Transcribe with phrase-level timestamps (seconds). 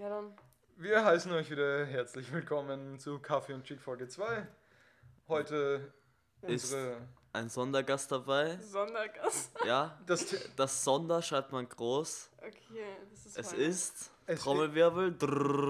[0.00, 0.32] Ja, dann.
[0.76, 4.46] Wir heißen euch wieder herzlich willkommen zu Kaffee und Chick Folge 2.
[5.28, 5.92] Heute
[6.42, 6.96] Ist unsere.
[7.34, 8.56] ein Sondergast dabei.
[8.58, 9.50] Sondergast.
[9.66, 12.30] Ja, Das, The- das Sonder schreibt man groß.
[12.38, 15.16] Okay, das ist Es ist Es Trommelwirbel.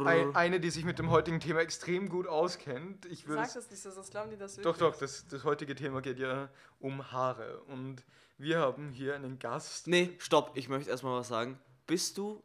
[0.07, 3.07] ein, eine, die sich mit dem heutigen Thema extrem gut auskennt.
[3.07, 4.93] Ich würde Sag es- das nicht so, sonst glauben die das Doch, wirklich.
[4.93, 7.63] doch, das, das heutige Thema geht ja um Haare.
[7.65, 8.05] Und
[8.39, 9.89] wir haben hier einen Gast.
[9.89, 11.59] Nee, stopp, ich möchte erstmal was sagen.
[11.89, 12.45] Bist du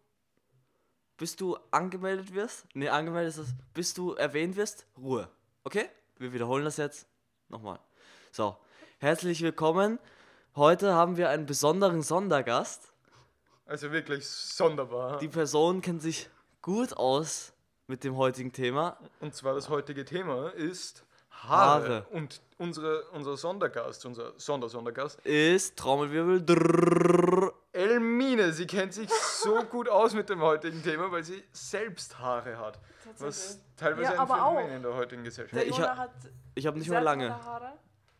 [1.17, 2.65] bis du angemeldet wirst?
[2.73, 5.29] Nee, angemeldet ist das, bis du erwähnt wirst, Ruhe.
[5.63, 5.89] Okay?
[6.17, 7.07] Wir wiederholen das jetzt
[7.49, 7.79] nochmal.
[8.31, 8.57] So,
[8.99, 9.99] herzlich willkommen.
[10.55, 12.91] Heute haben wir einen besonderen Sondergast.
[13.65, 15.17] Also wirklich sonderbar.
[15.19, 16.29] Die Person kennt sich
[16.61, 17.53] gut aus
[17.87, 18.97] mit dem heutigen Thema.
[19.19, 21.83] Und zwar das heutige Thema ist Haare.
[21.83, 22.05] Haare.
[22.11, 26.45] Und unsere, unser Sondergast, unser Sondersondergast, Ist Trommelwirbel.
[26.45, 27.53] drrrr.
[27.75, 28.51] Elmine.
[28.53, 32.79] Sie kennt sich so gut aus mit dem heutigen Thema, weil sie selbst Haare hat.
[33.19, 34.55] Was teilweise Ja, ein aber auch.
[34.55, 35.55] Phänomen in der heutigen Gesellschaft.
[35.55, 36.11] Der ich Jona ha- hat
[36.55, 37.29] Ich habe nicht mehr lange.
[37.43, 37.73] Haare.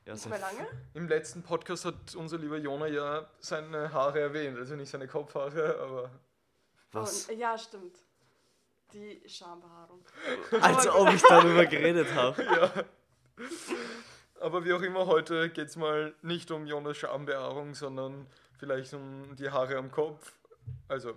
[0.06, 0.68] Ja, Nicht mehr lange?
[0.94, 4.58] Im letzten Podcast hat unser lieber Jona ja seine Haare erwähnt.
[4.58, 6.12] Also nicht seine Kopfhaare, aber
[6.92, 7.26] Was?
[7.26, 7.98] Und, ja, stimmt.
[8.94, 10.06] Die Schambehaarung.
[10.62, 12.86] Als ob ich darüber geredet habe.
[14.40, 19.36] Aber wie auch immer, heute geht es mal nicht um Jonas Schambehaarung, sondern vielleicht um
[19.36, 20.32] die Haare am Kopf.
[20.88, 21.14] Also.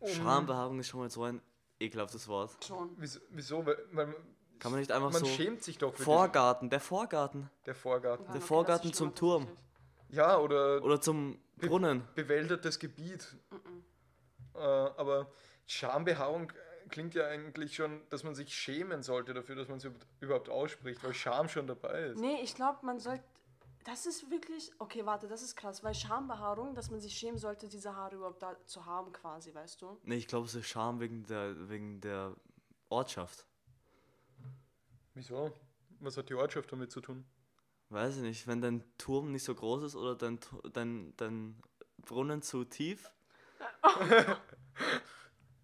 [0.00, 1.40] Um, Schambehaarung ist schon mal so ein
[1.78, 2.64] ekelhaftes Wort.
[2.64, 2.90] Schon.
[2.96, 3.20] Wieso?
[3.30, 3.66] wieso?
[3.66, 4.14] Weil, weil
[4.58, 5.26] Kann man nicht einfach man so.
[5.26, 7.50] schämt sich doch für Vorgarten, der Vorgarten.
[7.66, 8.24] der Vorgarten.
[8.24, 9.48] Ja, okay, das Vorgarten zum Turm.
[10.08, 12.02] Ja, oder Oder zum Brunnen.
[12.14, 13.34] bewäldertes Gebiet.
[14.54, 15.30] Äh, aber
[15.66, 16.52] Schambehaarung
[16.90, 19.88] klingt ja eigentlich schon, dass man sich schämen sollte dafür, dass man es
[20.20, 22.20] überhaupt ausspricht, weil Scham schon dabei ist.
[22.20, 23.24] Nee, ich glaube, man sollte.
[23.84, 24.70] Das ist wirklich.
[24.78, 28.42] Okay, warte, das ist krass, weil Schambehaarung, dass man sich schämen sollte, diese Haare überhaupt
[28.42, 29.98] da zu haben, quasi, weißt du?
[30.04, 32.34] Nee, ich glaube, es ist Scham wegen der, wegen der
[32.88, 33.44] Ortschaft.
[35.14, 35.52] Wieso?
[36.00, 37.24] Was hat die Ortschaft damit zu tun?
[37.88, 40.38] Weiß ich nicht, wenn dein Turm nicht so groß ist oder dein,
[40.72, 41.62] dein, dein
[41.98, 43.10] Brunnen zu tief.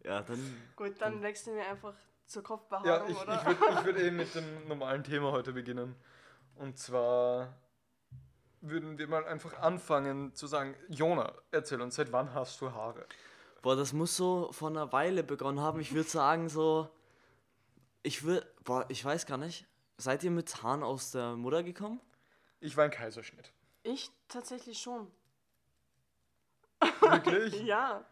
[0.05, 0.63] ja, dann.
[0.77, 1.95] Gut, dann wechseln wir einfach
[2.27, 3.47] zur Ja, Kopfbehaarung, ich, ich oder?
[3.47, 5.95] würde ich würd eben mit dem normalen Thema heute beginnen.
[6.57, 7.57] Und zwar
[8.61, 13.07] würden wir mal einfach anfangen zu sagen, Jona, erzähl uns, seit wann hast du Haare?
[13.63, 15.81] Boah, das muss so vor einer Weile begonnen haben.
[15.81, 16.89] Ich würde sagen, so.
[18.03, 18.47] Ich würde.
[18.65, 19.67] Boah, ich weiß gar nicht.
[19.97, 22.01] Seid ihr mit Haaren aus der Mutter gekommen?
[22.61, 23.53] Ich war ein Kaiserschnitt.
[23.83, 25.11] Ich tatsächlich schon.
[27.01, 27.63] Wirklich?
[27.65, 28.05] Ja.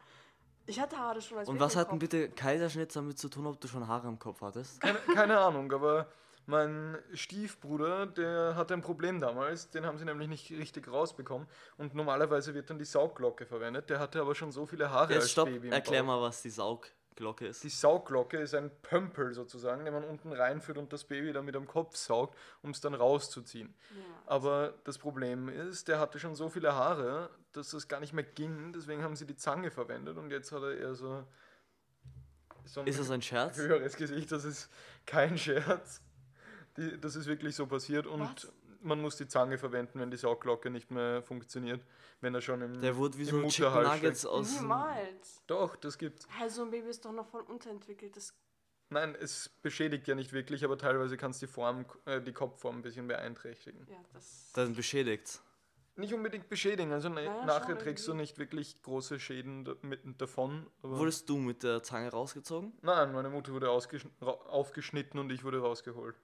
[0.68, 3.60] Ich hatte Haare schon als Und was hat denn bitte Kaiserschnitt damit zu tun, ob
[3.60, 4.80] du schon Haare im Kopf hattest?
[4.80, 6.08] Keine, keine Ahnung, aber
[6.46, 11.46] mein Stiefbruder, der hatte ein Problem damals, den haben sie nämlich nicht richtig rausbekommen.
[11.76, 13.90] Und normalerweise wird dann die Saugglocke verwendet.
[13.90, 16.06] Der hatte aber schon so viele Haare Jetzt als stopp, Baby im erklär Bauch.
[16.20, 17.64] mal, was die Saugglocke ist.
[17.64, 21.56] Die Saugglocke ist ein Pömpel sozusagen, den man unten reinführt und das Baby dann mit
[21.56, 23.74] am Kopf saugt, um es dann rauszuziehen.
[23.90, 24.02] Ja.
[24.26, 28.24] Aber das Problem ist, der hatte schon so viele Haare, dass das gar nicht mehr
[28.24, 28.72] ging.
[28.72, 31.24] Deswegen haben sie die Zange verwendet und jetzt hat er eher so,
[32.64, 33.56] so Ist das ein Scherz?
[33.56, 34.30] höheres Gesicht.
[34.30, 34.70] Das ist
[35.06, 36.02] kein Scherz.
[36.76, 38.52] Die, das ist wirklich so passiert und Was?
[38.82, 41.84] man muss die Zange verwenden, wenn die Saugglocke nicht mehr funktioniert,
[42.20, 43.42] wenn er schon im, Der wurde wie so Chicken
[43.72, 44.32] Mutterhals Nuggets steckt.
[44.34, 44.60] aus.
[44.60, 45.42] Niemals.
[45.46, 46.26] Doch, das gibt's.
[46.38, 48.16] Hey, so ein Baby ist doch noch voll unterentwickelt.
[48.16, 48.32] Das,
[48.90, 52.76] Nein, es beschädigt ja nicht wirklich, aber teilweise kann es die Form, äh, die Kopfform
[52.76, 53.84] ein bisschen beeinträchtigen.
[53.90, 54.52] ja, das.
[54.54, 55.40] Dann beschädigt.
[55.98, 58.22] Nicht unbedingt beschädigen, also ne, Naja, nachher trägst du irgendwie.
[58.24, 60.66] nicht wirklich große Schäden da, mit, davon.
[60.82, 62.74] Aber Wurdest du mit der Zange rausgezogen?
[62.82, 66.14] Nein, meine Mutter wurde aufgeschnitten und ich wurde rausgeholt.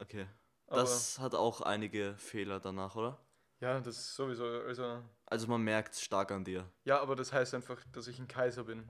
[0.00, 0.26] Okay.
[0.66, 3.18] Aber Das hat auch einige Fehler danach, oder?
[3.60, 6.64] ja, das ist sowieso, also Also man merkt stark an dir.
[6.84, 8.88] ja, aber das heißt einfach, dass ich ein Kaiser bin.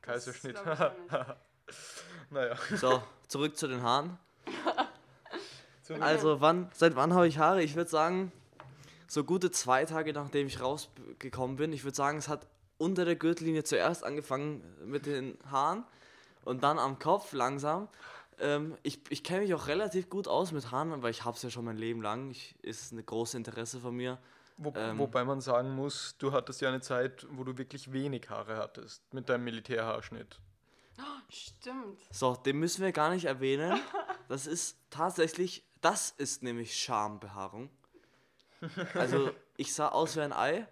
[0.00, 0.56] Kaiserschnitt.
[2.30, 2.56] naja.
[2.74, 4.18] So, zurück zu den Haaren.
[6.00, 7.62] Also wann, seit wann habe ich Haare?
[7.62, 8.32] Ich würde sagen,
[9.08, 11.72] so gute zwei Tage nachdem ich rausgekommen bin.
[11.72, 12.46] Ich würde sagen, es hat
[12.78, 15.84] unter der Gürtellinie zuerst angefangen mit den Haaren
[16.44, 17.88] und dann am Kopf langsam.
[18.38, 21.42] Ähm, ich ich kenne mich auch relativ gut aus mit Haaren, weil ich habe es
[21.42, 22.30] ja schon mein Leben lang.
[22.30, 24.18] Ich, ist eine große Interesse von mir.
[24.56, 28.28] Wo, ähm, wobei man sagen muss, du hattest ja eine Zeit, wo du wirklich wenig
[28.28, 30.40] Haare hattest mit deinem Militärhaarschnitt.
[31.28, 31.98] Stimmt.
[32.10, 33.80] So, den müssen wir gar nicht erwähnen.
[34.28, 37.68] Das ist tatsächlich, das ist nämlich Schambehaarung.
[38.94, 40.66] Also, ich sah aus wie ein Ei,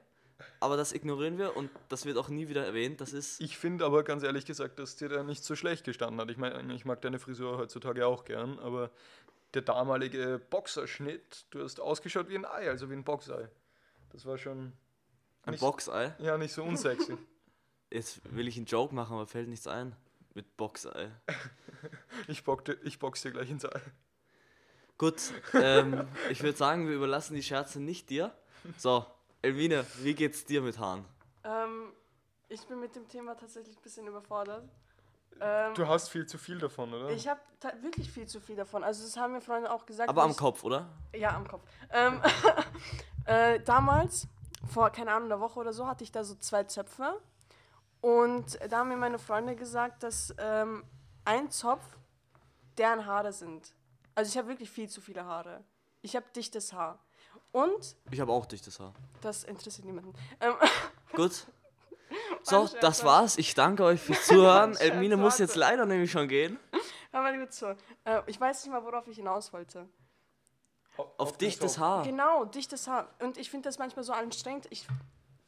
[0.61, 3.01] aber das ignorieren wir und das wird auch nie wieder erwähnt.
[3.01, 6.21] Das ist, Ich finde aber ganz ehrlich gesagt, dass dir da nicht so schlecht gestanden
[6.21, 6.31] hat.
[6.31, 8.91] Ich meine, ich mag deine Frisur heutzutage auch gern, aber
[9.55, 13.49] der damalige Boxerschnitt, du hast ausgeschaut wie ein Ei, also wie ein Boxei.
[14.11, 14.73] Das war schon
[15.45, 16.15] ein Boxei.
[16.19, 17.17] ja nicht so unsexy.
[17.91, 19.97] Jetzt will ich einen Joke machen, aber fällt nichts ein.
[20.35, 21.11] Mit Boxei.
[22.29, 23.81] Ich, bock dir, ich box dir gleich ins Ei.
[24.99, 28.35] Gut, ähm, ich würde sagen, wir überlassen die Scherze nicht dir.
[28.77, 29.07] So,
[29.43, 31.05] Elvine, wie geht's dir mit Haaren?
[31.45, 31.93] Ähm,
[32.49, 34.69] ich bin mit dem Thema tatsächlich ein bisschen überfordert.
[35.41, 37.11] Ähm, Du hast viel zu viel davon, oder?
[37.11, 37.41] ich habe
[37.81, 38.85] wirklich viel zu viel davon.
[38.85, 40.09] Also das haben mir Freunde auch gesagt.
[40.11, 40.89] Aber am ich- Kopf, oder?
[41.15, 41.63] Ja, am Kopf.
[41.91, 42.21] Ähm,
[43.25, 44.27] äh, damals,
[44.71, 47.19] vor, keine Ahnung, einer Woche oder so, hatte ich da so zwei Zöpfe.
[48.03, 50.85] Und da haben mir meine Freunde gesagt, dass ähm,
[51.25, 51.85] ein Zopf
[52.77, 53.75] deren Haare sind.
[54.15, 55.65] Also ich habe wirklich viel zu viele Haare.
[56.03, 56.99] Ich habe dichtes Haar.
[57.53, 58.95] Und, Ich habe auch dichtes Haar.
[59.21, 60.13] das interessiert niemanden.
[60.41, 60.55] Ähm,
[61.13, 61.47] Gut.
[62.43, 63.39] So, das war's.
[63.39, 64.77] Ich danke euch fürs Zuhören.
[64.81, 66.59] Elmine muss jetzt leider nämlich schon gehen.
[67.13, 67.77] hör mal gut zu.
[68.05, 69.89] Äh, ich weiß nicht mal, worauf ich hinaus wollte.
[71.19, 71.79] Auf den dichtes.
[71.79, 72.05] Haar.
[72.05, 73.09] Genau, dichtes Haar.
[73.21, 74.67] Und ich finde das manchmal so anstrengend.
[74.71, 74.87] Ich,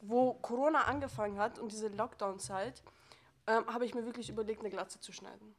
[0.01, 2.81] wo Corona angefangen hat und diese Lockdown-Zeit,
[3.47, 5.55] ähm, habe ich mir wirklich überlegt, eine Glatze zu schneiden.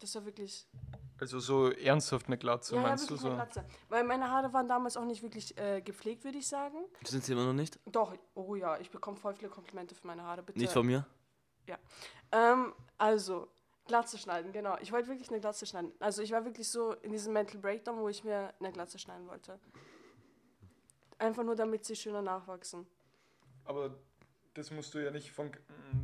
[0.00, 0.66] Das war wirklich.
[1.20, 3.28] Also so ernsthaft eine Glatze, ja, ja, meinst du wirklich so?
[3.28, 3.64] eine Glatze.
[3.88, 6.76] Weil meine Haare waren damals auch nicht wirklich äh, gepflegt, würde ich sagen.
[7.04, 7.78] Sind sie immer noch nicht?
[7.86, 10.42] Doch, oh ja, ich bekomme voll viele Komplimente für meine Haare.
[10.42, 10.58] Bitte.
[10.58, 11.06] Nicht von mir?
[12.30, 13.48] Ähm, also,
[13.86, 14.76] Glatze schneiden, genau.
[14.80, 15.92] Ich wollte wirklich eine Glatze schneiden.
[15.98, 19.26] Also ich war wirklich so in diesem Mental Breakdown, wo ich mir eine Glatze schneiden
[19.26, 19.58] wollte.
[21.18, 22.86] Einfach nur, damit sie schöner nachwachsen.
[23.64, 23.98] Aber
[24.54, 25.50] das musst du ja nicht von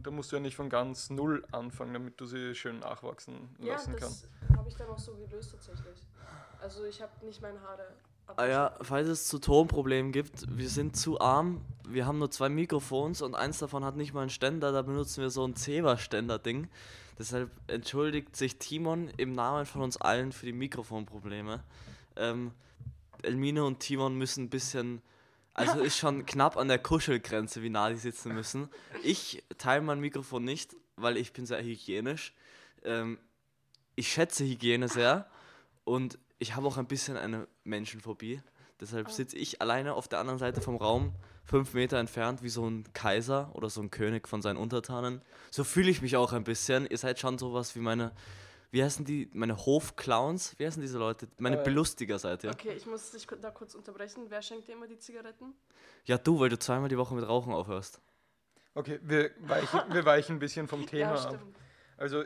[0.02, 3.74] da musst du ja nicht von ganz null anfangen, damit du sie schön nachwachsen Ja,
[3.74, 4.28] lassen kannst.
[4.64, 5.98] Habe ich dann auch so gelöst tatsächlich.
[6.58, 7.86] Also ich habe nicht meine Haare
[8.36, 11.60] Ah ja, falls es zu Tonproblemen gibt, wir sind zu arm.
[11.86, 15.20] Wir haben nur zwei Mikrofons und eins davon hat nicht mal einen Ständer, da benutzen
[15.20, 16.68] wir so ein Zewa-Ständer-Ding.
[17.18, 21.62] Deshalb entschuldigt sich Timon im Namen von uns allen für die Mikrofonprobleme.
[22.16, 22.52] Ähm,
[23.22, 25.02] Elmine und Timon müssen ein bisschen,
[25.52, 28.70] also ist schon knapp an der Kuschelgrenze, wie nah die sitzen müssen.
[29.02, 32.32] Ich teile mein Mikrofon nicht, weil ich bin sehr hygienisch.
[32.84, 33.18] Ähm,
[33.96, 35.28] ich schätze Hygiene sehr
[35.84, 38.42] und ich habe auch ein bisschen eine Menschenphobie.
[38.80, 41.14] Deshalb sitze ich alleine auf der anderen Seite vom Raum,
[41.44, 45.22] fünf Meter entfernt, wie so ein Kaiser oder so ein König von seinen Untertanen.
[45.50, 46.86] So fühle ich mich auch ein bisschen.
[46.86, 48.10] Ihr seid schon sowas wie meine,
[48.72, 50.58] wie heißen die, meine Hofclowns?
[50.58, 51.28] Wie heißen diese Leute?
[51.38, 52.50] Meine Äh, Belustiger seid ihr.
[52.50, 54.24] Okay, ich muss dich da kurz unterbrechen.
[54.28, 55.54] Wer schenkt dir immer die Zigaretten?
[56.04, 58.00] Ja, du, weil du zweimal die Woche mit Rauchen aufhörst.
[58.74, 61.34] Okay, wir weichen, wir weichen ein bisschen vom Thema ja, ab.
[61.36, 61.56] stimmt.
[61.96, 62.24] Also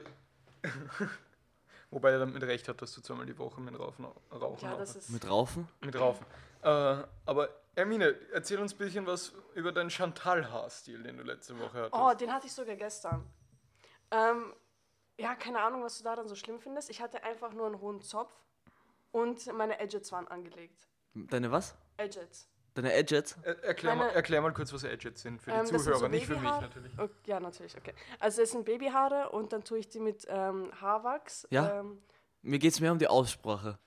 [1.90, 4.96] wobei er damit recht hat, dass du zweimal die Woche mit Rauchen, Rauchen Ja, das
[4.96, 5.10] ist.
[5.10, 5.68] Mit Raufen?
[5.80, 6.26] mit Rauchen.
[6.62, 11.82] Äh, aber Ermine, erzähl uns ein bisschen was über deinen Chantal-Haarstil, den du letzte Woche
[11.82, 11.94] hattest.
[11.94, 13.24] Oh, den hatte ich sogar gestern.
[14.10, 14.52] Ähm,
[15.16, 16.90] ja, keine Ahnung, was du daran so schlimm findest.
[16.90, 18.32] Ich hatte einfach nur einen hohen Zopf
[19.12, 20.88] und meine Edgets waren angelegt.
[21.14, 21.76] Deine was?
[21.96, 22.48] Edgets.
[22.78, 23.36] Deine Edgets?
[23.42, 26.06] Er, erklär, mal, Meine- erklär mal kurz, was Edgets sind für die Ähm, Zuhörer, so
[26.06, 26.92] nicht für mich natürlich.
[26.96, 27.92] Okay, ja, natürlich, okay.
[28.20, 31.48] Also es sind Babyhaare und dann tue ich die mit ähm, Haarwachs.
[31.50, 31.80] Ja?
[31.80, 31.98] Ähm,
[32.42, 33.80] Mir geht es mehr um die Aussprache.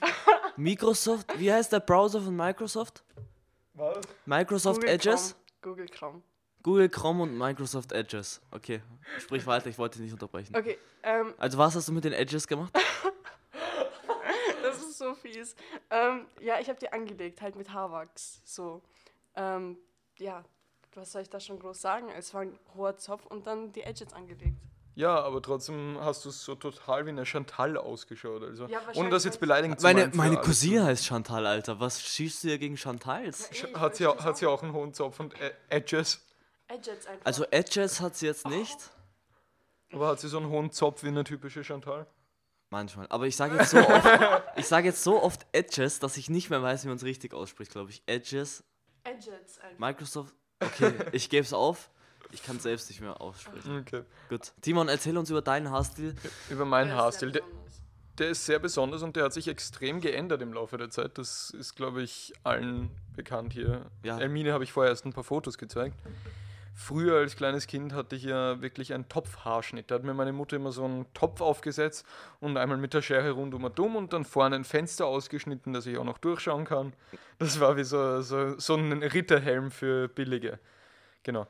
[0.56, 3.04] Microsoft, wie heißt der Browser von Microsoft?
[3.74, 3.98] Was?
[4.24, 5.36] Microsoft Google Edges?
[5.60, 5.74] Chrome.
[5.76, 6.22] Google Chrome.
[6.62, 8.40] Google Chrome und Microsoft Edges.
[8.50, 8.80] Okay,
[9.18, 10.56] sprich weiter, ich wollte dich nicht unterbrechen.
[10.56, 12.72] Okay, ähm, Also was hast du mit den Edges gemacht?
[15.32, 15.54] fies.
[15.90, 18.40] Ähm, ja, ich habe die angelegt, halt mit Haarwachs.
[18.44, 18.82] So.
[19.36, 19.78] Ähm,
[20.18, 20.44] ja,
[20.94, 22.08] was soll ich da schon groß sagen?
[22.16, 24.56] Es war ein hoher Zopf und dann die Edgets angelegt.
[24.94, 28.42] Ja, aber trotzdem hast du so total wie eine Chantal ausgeschaut.
[28.42, 31.78] Also, Ja, ohne das jetzt beleidigend zu Meine, meine Cousine heißt Chantal, Alter.
[31.78, 33.44] Was schießt du hier gegen Chantals?
[33.50, 36.26] Ey, ich Hat sie, auch, hat sie auch einen hohen Zopf und Ä- Edges?
[36.66, 37.24] Edgets einfach.
[37.24, 38.76] Also Edges hat sie jetzt nicht.
[39.92, 42.06] Aber hat sie so einen hohen Zopf wie eine typische Chantal?
[42.70, 43.06] Manchmal.
[43.08, 44.06] Aber ich sage jetzt so oft,
[44.56, 47.32] ich sage jetzt so oft Edges, dass ich nicht mehr weiß, wie man es richtig
[47.32, 48.02] ausspricht, glaube ich.
[48.06, 48.62] Edges,
[49.04, 49.78] Edgets einfach.
[49.78, 50.34] Microsoft.
[50.60, 51.90] Okay, ich gebe es auf.
[52.30, 53.78] Ich kann es selbst nicht mehr aussprechen.
[53.78, 54.02] Okay.
[54.28, 54.52] Gut.
[54.60, 56.14] Timon, erzähl uns über deinen Haarstil.
[56.50, 57.32] Über meinen Der ist sehr Haarstil.
[57.32, 57.82] Der, besonders.
[58.18, 61.16] der ist sehr besonders und der hat sich extrem geändert im Laufe der Zeit.
[61.16, 63.86] Das ist, glaube ich, allen bekannt hier.
[64.02, 64.18] Ja.
[64.18, 65.96] Elmine habe ich vorher erst ein paar Fotos gezeigt.
[66.80, 69.90] Früher als kleines Kind hatte ich ja wirklich einen Topfhaarschnitt.
[69.90, 72.06] Da hat mir meine Mutter immer so einen Topf aufgesetzt
[72.38, 75.86] und einmal mit der Schere rundum und um und dann vorne ein Fenster ausgeschnitten, dass
[75.86, 76.92] ich auch noch durchschauen kann.
[77.40, 80.60] Das war wie so, so, so ein Ritterhelm für Billige.
[81.24, 81.48] Genau.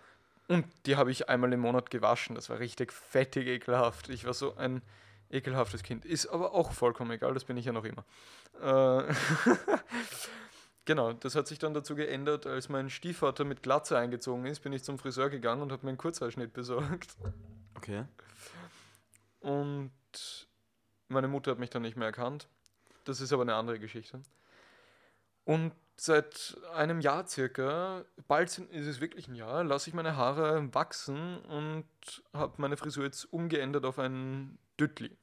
[0.49, 2.35] Und die habe ich einmal im Monat gewaschen.
[2.35, 4.09] Das war richtig fettig ekelhaft.
[4.09, 4.81] Ich war so ein
[5.31, 6.07] ekelhaftes Kind.
[6.07, 8.03] Ist aber auch vollkommen egal, das bin ich ja noch immer.
[8.63, 9.13] Äh,
[10.89, 14.73] genau, das hat sich dann dazu geändert, als mein Stiefvater mit Glatze eingezogen ist, bin
[14.73, 17.11] ich zum Friseur gegangen und habe mir einen Kurzhaarschnitt besorgt.
[17.77, 18.05] Okay.
[19.41, 19.93] Und
[21.09, 22.49] meine Mutter hat mich dann nicht mehr erkannt.
[23.05, 24.21] Das ist aber eine andere Geschichte.
[25.45, 30.17] Und seit einem Jahr circa, bald sind, ist es wirklich ein Jahr, lasse ich meine
[30.17, 31.87] Haare wachsen und
[32.33, 35.17] habe meine Frisur jetzt umgeändert auf einen Düttli.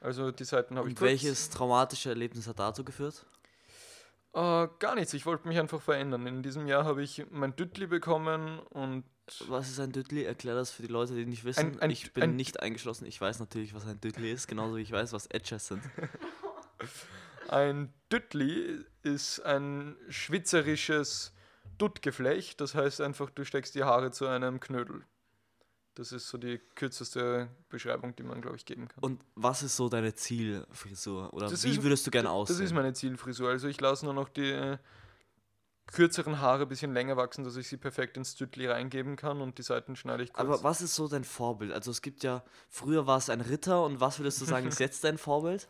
[0.00, 3.26] Also die Seiten habe ich Und welches traumatische Erlebnis hat dazu geführt?
[4.34, 6.26] Äh, gar nichts, ich wollte mich einfach verändern.
[6.26, 9.04] In diesem Jahr habe ich mein Düttli bekommen und
[9.48, 10.24] Was ist ein Düttli?
[10.24, 11.60] Erklär das für die Leute, die nicht wissen.
[11.72, 13.06] Ein- ein- ich bin ein- nicht eingeschlossen.
[13.06, 15.82] Ich weiß natürlich, was ein Düttli ist, genauso wie ich weiß, was Edges sind.
[17.48, 21.34] ein Düttli ist ein schwitzerisches
[21.78, 22.60] Duttgeflecht.
[22.60, 25.04] Das heißt einfach, du steckst die Haare zu einem Knödel.
[25.98, 29.02] Das ist so die kürzeste Beschreibung, die man, glaube ich, geben kann.
[29.02, 31.34] Und was ist so deine Zielfrisur?
[31.34, 32.56] Oder Das wie ist- würdest du gerne aussehen?
[32.56, 33.48] Das ist meine Zielfrisur.
[33.50, 34.78] Also ich lasse nur noch die äh,
[35.92, 39.58] kürzeren Haare ein bisschen länger wachsen, dass ich sie perfekt ins Düttli reingeben kann und
[39.58, 40.46] die Seiten schneide ich kurz.
[40.46, 41.72] Aber was ist so dein Vorbild?
[41.72, 44.78] Also es gibt ja, früher war es ein Ritter und was würdest du sagen, ist
[44.80, 45.66] jetzt dein Vorbild?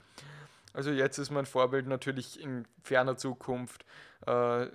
[0.74, 3.86] Also jetzt ist mein Vorbild natürlich in ferner Zukunft
[4.26, 4.66] äh,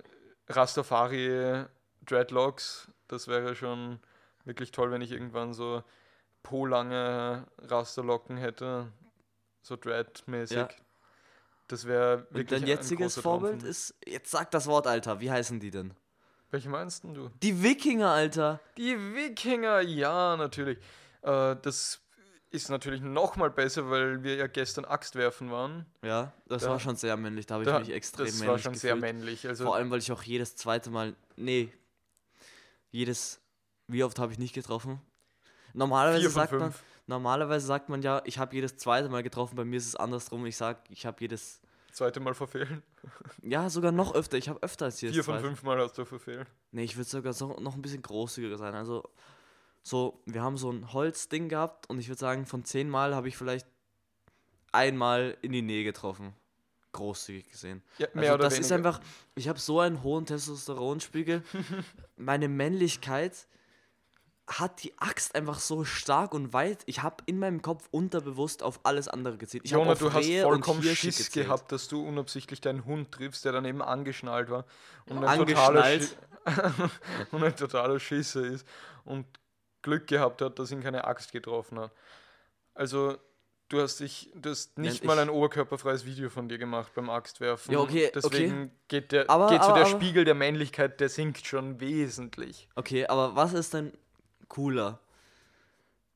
[0.48, 1.64] Rastafari
[2.04, 2.88] Dreadlocks.
[3.06, 4.00] Das wäre schon
[4.44, 5.82] wirklich toll, wenn ich irgendwann so
[6.42, 8.92] po-lange Rasterlocken hätte.
[9.62, 10.56] So Dread-mäßig.
[10.58, 10.68] Ja.
[11.68, 13.68] Das wäre Und wirklich dein ein jetziges Traum Vorbild mir.
[13.68, 15.94] ist, jetzt sag das Wort, Alter, wie heißen die denn?
[16.50, 17.30] Welche meinst denn du?
[17.42, 18.60] Die Wikinger, Alter!
[18.76, 20.78] Die Wikinger, ja, natürlich.
[21.22, 22.00] Äh, das
[22.50, 25.86] ist natürlich noch mal besser, weil wir ja gestern Axt werfen waren.
[26.02, 28.48] Ja, das Da- war schon sehr männlich, da habe ich Da- mich extrem das männlich
[28.50, 29.14] war schon sehr gefühlt.
[29.14, 29.48] männlich.
[29.48, 31.72] Also Vor allem, weil ich auch jedes zweite Mal, nee,
[32.90, 33.40] jedes,
[33.88, 35.00] wie oft habe ich nicht getroffen?
[35.72, 36.74] Normalerweise sagt man,
[37.06, 40.46] normalerweise sagt man ja, ich habe jedes zweite Mal getroffen, bei mir ist es andersrum,
[40.46, 41.60] ich sage, ich habe jedes,
[41.94, 42.82] Zweite Mal verfehlen.
[43.42, 45.46] ja, sogar noch öfter, ich habe öfter als jedes Vier von zweite.
[45.46, 46.48] fünf Mal hast du verfehlt.
[46.72, 48.74] Nee, ich würde sogar so, noch ein bisschen großzügiger sein.
[48.74, 49.04] Also,
[49.84, 53.28] so, wir haben so ein Holzding gehabt und ich würde sagen, von zehn Mal habe
[53.28, 53.68] ich vielleicht
[54.72, 56.34] einmal in die Nähe getroffen.
[56.90, 57.80] Großzügig gesehen.
[57.98, 58.66] Ja, Also mehr oder das weniger.
[58.66, 59.00] ist einfach,
[59.36, 61.44] ich habe so einen hohen Testosteronspiegel.
[62.16, 63.46] Meine Männlichkeit
[64.46, 66.82] hat die Axt einfach so stark und weit.
[66.86, 69.62] Ich habe in meinem Kopf unterbewusst auf alles andere gezählt.
[69.64, 71.46] Ich habe Jona, auf du hast Rehe und vollkommen Schiss gezählt.
[71.46, 74.66] gehabt, dass du unabsichtlich deinen Hund triffst, der daneben angeschnallt war.
[75.06, 76.16] Und ein totaler, Angeschnallt?
[76.46, 76.90] Schi-
[77.32, 78.66] und ein totaler Schisser ist
[79.06, 79.24] und
[79.80, 81.92] Glück gehabt hat, dass ihn keine Axt getroffen hat.
[82.74, 83.16] Also,
[83.70, 87.08] du hast dich, du hast nicht Nein, mal ein oberkörperfreies Video von dir gemacht beim
[87.08, 87.72] Axtwerfen.
[87.72, 91.08] Ja, okay, Deswegen geht, der, Aber- geht so aber- der aber- Spiegel der Männlichkeit, der
[91.08, 92.68] sinkt schon wesentlich.
[92.74, 93.92] Okay, aber was ist denn
[94.54, 95.00] cooler?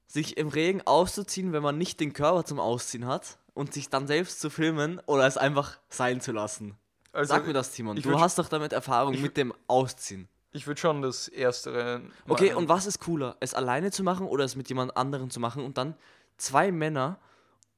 [0.07, 4.07] Sich im Regen auszuziehen, wenn man nicht den Körper zum Ausziehen hat und sich dann
[4.07, 6.76] selbst zu filmen oder es einfach sein zu lassen?
[7.12, 7.97] Also, Sag mir das, Timon.
[7.97, 10.28] Du würd- hast doch damit Erfahrung mit dem Ausziehen.
[10.52, 12.00] ich würde schon das Erstere.
[12.26, 12.57] Okay, machen.
[12.57, 13.37] und was ist cooler?
[13.40, 15.95] Es alleine zu machen oder es mit jemand anderem zu machen und dann
[16.38, 17.18] zwei Männer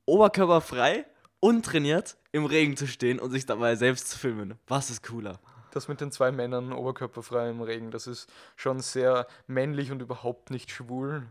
[0.07, 1.07] oberkörperfrei,
[1.41, 4.59] untrainiert im Regen zu stehen und sich dabei selbst zu filmen?
[4.69, 5.41] Was ist cooler?
[5.73, 10.51] Das mit den zwei Männern oberkörperfrei im Regen, das ist schon sehr männlich und überhaupt
[10.51, 11.27] nicht schwul.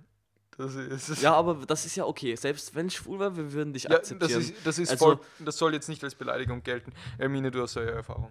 [0.57, 1.21] Das ist.
[1.21, 2.35] Ja, aber das ist ja okay.
[2.35, 4.41] Selbst wenn es schwul wäre, wir würden dich Ja, das akzeptieren.
[4.41, 6.91] ist, das ist Also- voll, das soll jetzt nicht als Beleidigung gelten.
[7.17, 8.29] Hermine, du hast ja Erfahrung.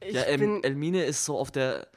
[0.00, 1.88] Ich ja, bin, Elmine ist so auf der.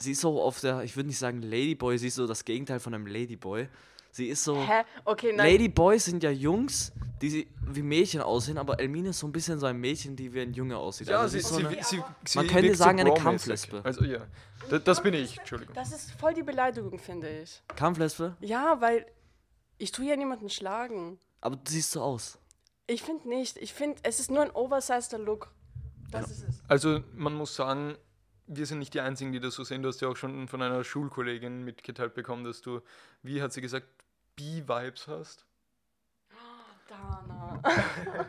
[0.00, 2.78] Sie ist so auf der, ich würde nicht sagen Ladyboy, sie ist so das Gegenteil
[2.78, 3.68] von einem Ladyboy.
[4.10, 4.56] Sie ist so.
[4.60, 4.82] hä?
[5.04, 5.52] Okay, nein.
[5.52, 9.58] Ladyboys sind ja Jungs, die sie wie Mädchen aussehen, aber Elmine ist so ein bisschen
[9.58, 11.08] so ein Mädchen, die wie ein Junge aussieht.
[11.08, 13.10] Ja, Also sie, ist so sie, eine, sie, sie Man könnte wirkt so sagen, eine
[13.10, 13.24] bro-mäßig.
[13.24, 13.80] Kampflesbe.
[13.84, 14.26] Also ja,
[14.70, 15.74] das, das bin ich, Entschuldigung.
[15.74, 17.62] Das ist voll die Beleidigung, finde ich.
[17.76, 19.06] Kampflesbe, Ja, weil
[19.78, 21.18] ich tue ja niemanden schlagen.
[21.40, 22.38] aber du siehst so aus.
[22.86, 23.58] Ich finde nicht.
[23.58, 25.52] Ich finde, es ist nur ein oversizeder Look.
[26.10, 26.62] Das ist es.
[26.68, 27.96] Also man muss sagen,
[28.46, 29.82] wir sind nicht die Einzigen, die das so sehen.
[29.82, 32.80] Du hast ja auch schon von einer Schulkollegin mitgeteilt bekommen, dass du,
[33.22, 33.86] wie hat sie gesagt,
[34.38, 35.44] B-Vibes hast.
[36.88, 37.60] Dana.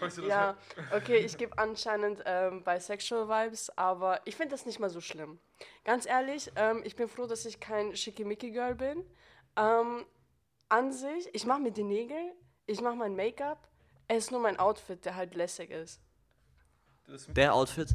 [0.00, 0.56] Weißt du das Ja,
[0.94, 5.38] okay, ich gebe anscheinend ähm, Bisexual Vibes, aber ich finde das nicht mal so schlimm.
[5.84, 9.04] Ganz ehrlich, ähm, ich bin froh, dass ich kein Schickimicki-Girl bin.
[9.56, 10.06] Ähm,
[10.68, 12.32] an sich, ich mache mir die Nägel,
[12.66, 13.68] ich mache mein Make-up.
[14.08, 16.00] Es ist nur mein Outfit, der halt lässig ist.
[17.28, 17.94] Der Outfit,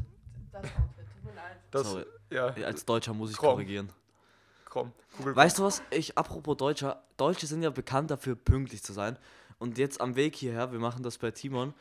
[0.52, 1.56] Das Outfit, tut mir leid.
[1.70, 2.06] das, Sorry.
[2.30, 3.50] ja, als Deutscher muss ich Komm.
[3.54, 3.92] korrigieren.
[4.72, 4.92] Komm.
[5.18, 5.82] Google Weißt du was?
[5.90, 9.18] Ich, apropos Deutscher, Deutsche sind ja bekannt dafür, pünktlich zu sein.
[9.58, 11.74] Und jetzt am Weg hierher, wir machen das bei Timon,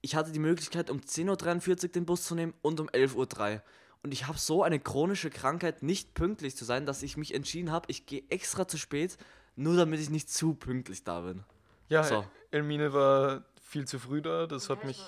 [0.00, 3.62] ich hatte die Möglichkeit, um 10.43 Uhr den Bus zu nehmen und um 11.03 Uhr.
[4.02, 7.70] Und ich habe so eine chronische Krankheit, nicht pünktlich zu sein, dass ich mich entschieden
[7.70, 9.18] habe, ich gehe extra zu spät,
[9.56, 11.44] nur damit ich nicht zu pünktlich da bin.
[11.90, 12.24] Ja, So.
[12.50, 14.46] Elmine war viel zu früh da.
[14.46, 14.98] Das hat mich,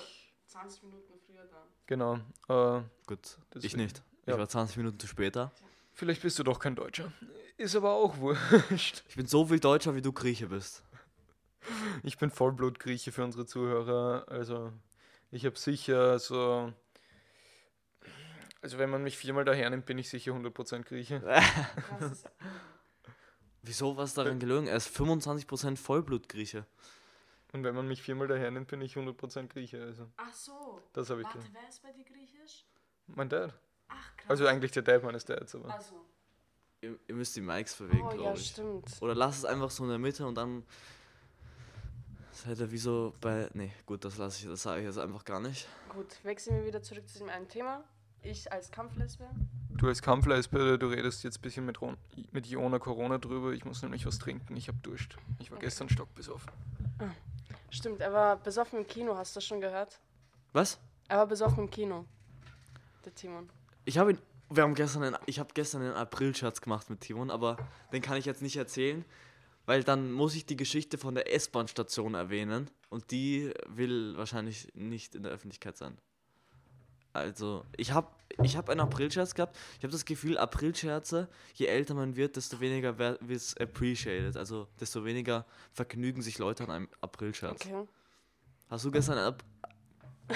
[0.45, 1.65] 20 Minuten früher da.
[1.87, 2.13] genau.
[2.47, 4.03] Äh, Gut, ich Deswegen, nicht.
[4.27, 4.33] ja.
[4.33, 5.51] Ich war 20 Minuten zu später.
[5.93, 7.11] Vielleicht bist du doch kein Deutscher.
[7.57, 9.03] Ist aber auch wurscht.
[9.09, 10.83] Ich bin so viel Deutscher, wie du Grieche bist.
[12.03, 14.25] Ich bin Vollblutgrieche für unsere Zuhörer.
[14.27, 14.73] Also
[15.31, 16.73] Ich habe sicher so.
[18.61, 21.21] Also, wenn man mich viermal daher nimmt, bin ich sicher 100% Grieche.
[23.61, 24.67] Wieso was daran gelogen?
[24.67, 26.65] Er ist 25% Vollblutgrieche.
[27.51, 29.83] Und wenn man mich viermal daher nimmt, bin ich 100% Grieche.
[29.83, 30.81] Also, Ach so.
[30.93, 32.65] das habe ich Warte, wer ist bei dir griechisch?
[33.07, 33.53] Mein Dad.
[33.95, 34.29] Ach, krass.
[34.29, 35.73] Also, eigentlich der Dad meines Dads, aber.
[35.73, 35.95] Also.
[36.81, 38.47] Ihr, ihr müsst die Mikes bewegen, Oh, ja, glaube ich.
[38.47, 38.85] stimmt.
[39.01, 40.63] Oder lass es einfach so in der Mitte und dann
[42.31, 43.49] seid ihr wie so bei.
[43.53, 45.67] Nee, gut, das lasse ich, das sage ich jetzt einfach gar nicht.
[45.89, 47.83] Gut, wechseln wir wieder zurück zu dem einen Thema.
[48.21, 49.25] Ich als Kampflesbe.
[49.69, 51.97] Du als Kampfleisper, du redest jetzt ein bisschen mit, Ron,
[52.31, 53.51] mit Jona Corona drüber.
[53.51, 54.55] Ich muss nämlich was trinken.
[54.55, 55.15] Ich habe Durst.
[55.39, 55.65] Ich war Okay.
[55.65, 56.51] gestern stockbesoffen.
[57.69, 59.99] Stimmt, er war besoffen im Kino, hast du das schon gehört?
[60.53, 60.79] Was?
[61.07, 62.05] Er war besoffen im Kino.
[63.03, 63.49] Der Timon.
[63.85, 64.19] Ich habe ihn.
[64.49, 67.57] Wir haben gestern einen, ich habe gestern einen April-Scherz gemacht mit Timon, aber
[67.91, 69.03] den kann ich jetzt nicht erzählen,
[69.65, 75.15] weil dann muss ich die Geschichte von der S-Bahn-Station erwähnen und die will wahrscheinlich nicht
[75.15, 75.97] in der Öffentlichkeit sein.
[77.13, 78.07] Also, ich habe
[78.41, 79.55] ich hab einen April-Scherz gehabt.
[79.77, 84.35] Ich habe das Gefühl, April-Scherze, je älter man wird, desto weniger wird es appreciated.
[84.35, 87.65] Also, desto weniger vergnügen sich Leute an einem April-Scherz.
[87.65, 87.87] Okay.
[88.69, 89.43] Hast du gestern einen, Ap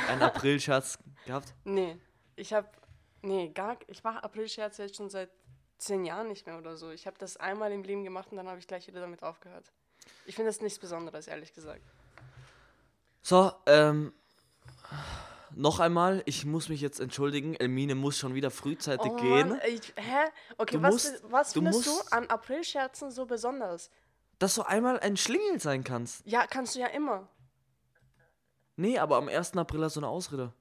[0.08, 1.56] einen April-Scherz gehabt?
[1.66, 1.98] Nee,
[2.36, 2.87] ich hab.
[3.22, 3.78] Nee, gar.
[3.88, 5.30] Ich mache April-Scherze jetzt schon seit
[5.78, 6.90] zehn Jahren nicht mehr oder so.
[6.92, 9.72] Ich habe das einmal im Leben gemacht und dann habe ich gleich wieder damit aufgehört.
[10.26, 11.82] Ich finde das nichts Besonderes, ehrlich gesagt.
[13.22, 14.14] So, ähm.
[15.56, 17.56] Noch einmal, ich muss mich jetzt entschuldigen.
[17.56, 19.50] Elmine muss schon wieder frühzeitig Oh gehen.
[19.50, 20.26] Mann, ich, hä?
[20.58, 23.90] Okay, Du was, musst- was du findest musst- du an April-Scherzen so besonders?
[24.40, 26.22] Dass du einmal ein Schlingel sein kannst.
[26.26, 27.28] Ja, kannst du ja immer.
[28.76, 29.58] Nee, aber am 1.
[29.58, 30.54] April hast du eine Ausrede.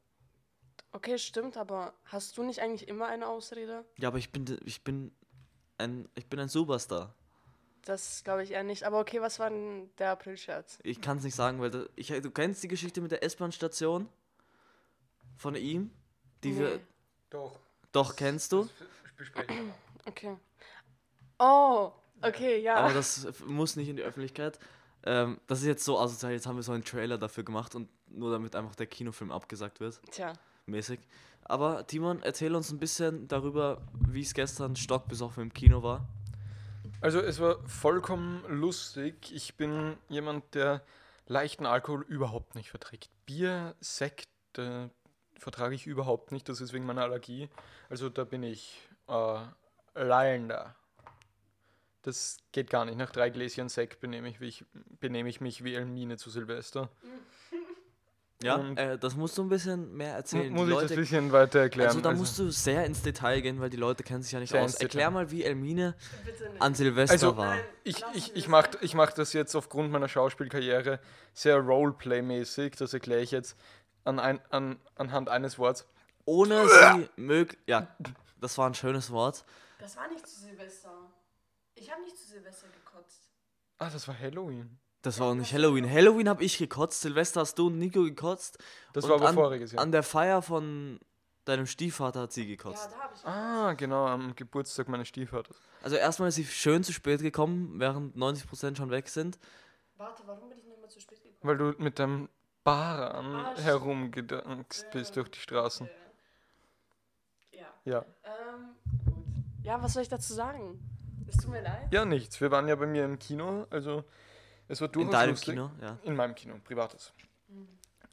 [0.96, 3.84] Okay, stimmt, aber hast du nicht eigentlich immer eine Ausrede?
[3.98, 5.12] Ja, aber ich bin, ich bin
[5.76, 7.14] ein, ich bin ein Superstar.
[7.84, 8.84] Das glaube ich eher nicht.
[8.84, 10.78] Aber okay, was war denn der April-Scherz?
[10.82, 14.08] Ich kann es nicht sagen, weil da, ich, du kennst die Geschichte mit der S-Bahn-Station
[15.36, 15.90] von ihm?
[16.42, 16.80] Die wir, Nee.
[17.28, 17.60] Doch.
[17.92, 18.66] doch, kennst du?
[19.18, 19.74] Besprechen.
[20.06, 20.34] Okay.
[21.38, 22.76] Oh, okay, ja.
[22.76, 24.58] Aber das muss nicht in die Öffentlichkeit.
[25.04, 27.90] Ähm, das ist jetzt so asozial, jetzt haben wir so einen Trailer dafür gemacht und
[28.08, 30.00] nur damit einfach der Kinofilm abgesagt wird.
[30.10, 30.32] Tja.
[30.66, 31.00] Mäßig.
[31.44, 36.08] Aber Timon, erzähl uns ein bisschen darüber, wie es gestern stockbesoffen im Kino war.
[37.00, 39.32] Also es war vollkommen lustig.
[39.32, 40.82] Ich bin jemand, der
[41.26, 43.10] leichten Alkohol überhaupt nicht verträgt.
[43.26, 44.88] Bier, Sekt äh,
[45.34, 46.48] vertrage ich überhaupt nicht.
[46.48, 47.48] Das ist wegen meiner Allergie.
[47.88, 49.40] Also da bin ich äh,
[49.94, 50.74] Leilender.
[52.02, 52.98] Das geht gar nicht.
[52.98, 54.64] Nach drei Gläschen Sekt benehme ich, ich,
[55.00, 56.88] benehme ich mich wie Elmine zu Silvester.
[58.42, 60.52] Ja, äh, das musst du ein bisschen mehr erzählen.
[60.52, 61.88] Mu- Muss Die ich das Leute, ein bisschen weiter erklären?
[61.88, 64.54] also da musst du sehr ins Detail gehen, weil die Leute kennen sich ja nicht
[64.54, 64.74] aus.
[64.74, 65.94] Erklär mal, wie Elmine
[66.58, 67.56] an Silvester Also, war.
[67.84, 71.00] Ich, ich, ich mache ich mach das jetzt aufgrund meiner Schauspielkarriere
[71.32, 72.76] sehr Roleplay-mäßig.
[72.76, 73.56] Das erkläre ich jetzt
[74.04, 75.86] an ein, an, anhand eines Worts.
[76.26, 77.56] Ohne sie mög...
[77.66, 77.88] Ja,
[78.40, 79.44] das war ein schönes Wort.
[79.78, 80.90] Das war nicht zu Silvester.
[81.74, 83.28] Ich habe nicht zu Silvester gekotzt.
[83.78, 84.78] Ah, das war Halloween.
[85.06, 85.88] Das war auch nicht Halloween.
[85.88, 88.58] Halloween habe ich gekotzt, Silvester hast du und Nico gekotzt.
[88.92, 89.80] Das und war aber an, voriges Jahr.
[89.84, 90.98] An der Feier von
[91.44, 92.90] deinem Stiefvater hat sie Ja, gekotzt.
[92.92, 93.24] da habe ich.
[93.24, 95.60] Ah, genau, am Geburtstag meines Stiefvaters.
[95.84, 99.38] Also erstmal ist sie schön zu spät gekommen, während 90% schon weg sind.
[99.96, 101.38] Warte, warum bin ich noch mal zu spät gekommen?
[101.42, 102.28] Weil du mit deinem
[102.64, 105.88] Baran Ah, herumgedankst bist durch die Straßen.
[107.52, 107.66] Ja.
[107.84, 108.04] Ja.
[108.24, 109.24] Ähm, gut.
[109.62, 110.80] Ja, was soll ich dazu sagen?
[111.28, 111.92] Es tut mir leid.
[111.92, 112.40] Ja, nichts.
[112.40, 114.02] Wir waren ja bei mir im Kino, also
[114.68, 115.54] es war durchaus In deinem lustig.
[115.54, 115.98] Kino, ja.
[116.02, 117.12] In meinem Kino, privates.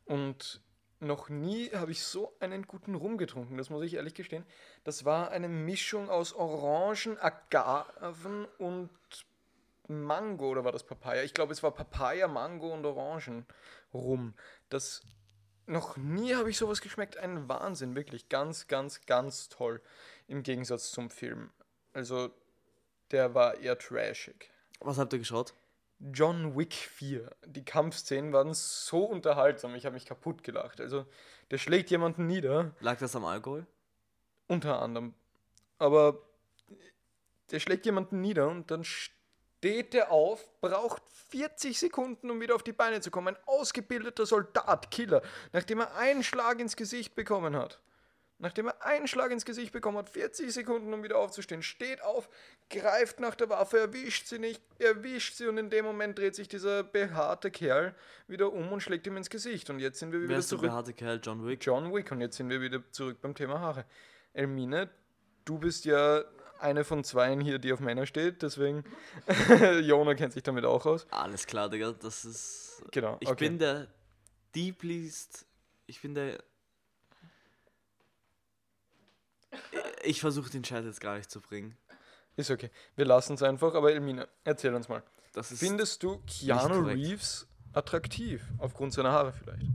[0.05, 0.61] Und
[0.99, 4.45] noch nie habe ich so einen guten Rum getrunken, das muss ich ehrlich gestehen.
[4.83, 8.89] Das war eine Mischung aus Orangen, Agaven und
[9.87, 11.23] Mango, oder war das Papaya?
[11.23, 13.45] Ich glaube, es war Papaya, Mango und Orangen
[13.93, 14.33] rum.
[14.69, 15.01] Das
[15.65, 17.17] noch nie habe ich sowas geschmeckt.
[17.17, 18.29] Ein Wahnsinn, wirklich.
[18.29, 19.81] Ganz, ganz, ganz toll.
[20.27, 21.51] Im Gegensatz zum Film.
[21.93, 22.31] Also,
[23.11, 24.51] der war eher trashig.
[24.79, 25.53] Was habt ihr geschaut?
[26.11, 27.29] John Wick 4.
[27.45, 29.73] Die Kampfszenen waren so unterhaltsam.
[29.75, 30.81] Ich habe mich kaputt gelacht.
[30.81, 31.05] Also,
[31.51, 33.65] der schlägt jemanden nieder, Lag das am Alkohol?
[34.47, 35.13] unter anderem.
[35.77, 36.21] Aber
[37.51, 42.63] der schlägt jemanden nieder und dann steht er auf, braucht 40 Sekunden, um wieder auf
[42.63, 43.35] die Beine zu kommen.
[43.35, 45.21] Ein ausgebildeter Soldat, Killer,
[45.53, 47.79] nachdem er einen Schlag ins Gesicht bekommen hat.
[48.43, 52.27] Nachdem er einen Schlag ins Gesicht bekommen hat, 40 Sekunden, um wieder aufzustehen, steht auf,
[52.69, 56.49] greift nach der Waffe, erwischt sie nicht, erwischt sie und in dem Moment dreht sich
[56.49, 57.95] dieser behaarte Kerl
[58.27, 59.69] wieder um und schlägt ihm ins Gesicht.
[59.69, 60.69] Und jetzt sind wir Wer wieder ist der zurück.
[60.69, 61.21] behaarte Kerl?
[61.23, 61.65] John Wick?
[61.65, 63.85] John Wick und jetzt sind wir wieder zurück beim Thema Haare.
[64.33, 64.89] Elmine,
[65.45, 66.25] du bist ja
[66.59, 68.83] eine von zweien hier, die auf Männer steht, deswegen
[69.83, 71.07] Jona kennt sich damit auch aus.
[71.11, 71.93] Alles klar, Digga.
[71.93, 72.83] Das ist.
[72.91, 73.15] Genau.
[73.21, 73.47] Ich okay.
[73.47, 73.87] bin der
[74.53, 75.45] deeplyst
[75.87, 76.43] Ich bin der.
[80.03, 81.77] Ich versuche den Chat jetzt gar nicht zu bringen.
[82.35, 82.69] Ist okay.
[82.95, 85.03] Wir lassen es einfach, aber Elmina, erzähl uns mal.
[85.33, 86.81] Das ist Findest du Keanu.
[86.85, 88.43] Reeves attraktiv?
[88.59, 89.65] Aufgrund seiner Haare vielleicht?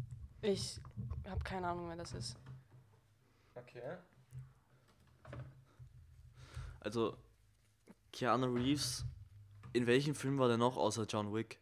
[0.42, 0.80] Ich
[1.28, 2.36] habe keine Ahnung, wer das ist.
[3.54, 3.82] Okay.
[6.80, 7.16] also
[8.12, 9.04] Keanu Reeves.
[9.72, 11.58] In welchem Film war der noch außer John Wick?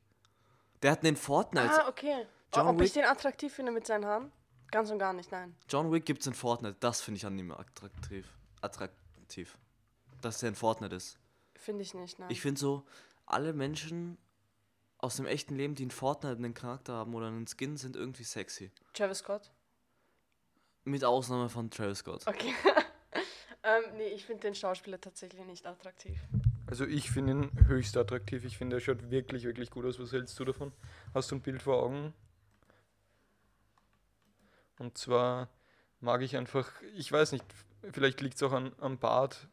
[0.83, 1.85] Der hat einen Fortnite.
[1.85, 2.26] Ah, okay.
[2.55, 4.31] John Ob ich Wick- den attraktiv finde mit seinen Haaren?
[4.70, 5.55] Ganz und gar nicht, nein.
[5.68, 6.76] John Wick gibt's in Fortnite.
[6.81, 8.26] Das finde ich an ihm attraktiv.
[8.66, 9.59] Attraktiv.
[10.20, 11.18] Dass der in Fortnite ist.
[11.55, 12.31] Finde ich nicht, nein.
[12.31, 12.87] Ich finde so,
[13.26, 14.18] alle Menschen
[14.98, 18.24] aus dem echten Leben, die in Fortnite einen Charakter haben oder einen Skin, sind irgendwie
[18.24, 18.70] sexy.
[18.92, 19.52] Travis Scott.
[20.85, 22.26] Mit Ausnahme von Travis Scott.
[22.26, 22.55] Okay.
[23.62, 26.18] ähm, nee, ich finde den Schauspieler tatsächlich nicht attraktiv.
[26.66, 28.44] Also ich finde ihn höchst attraktiv.
[28.44, 29.98] Ich finde, er schaut wirklich, wirklich gut aus.
[30.00, 30.72] Was hältst du davon?
[31.14, 32.12] Hast du ein Bild vor Augen?
[34.79, 35.48] Und zwar
[36.00, 37.44] mag ich einfach, ich weiß nicht,
[37.92, 39.48] vielleicht liegt es auch an, am Bart,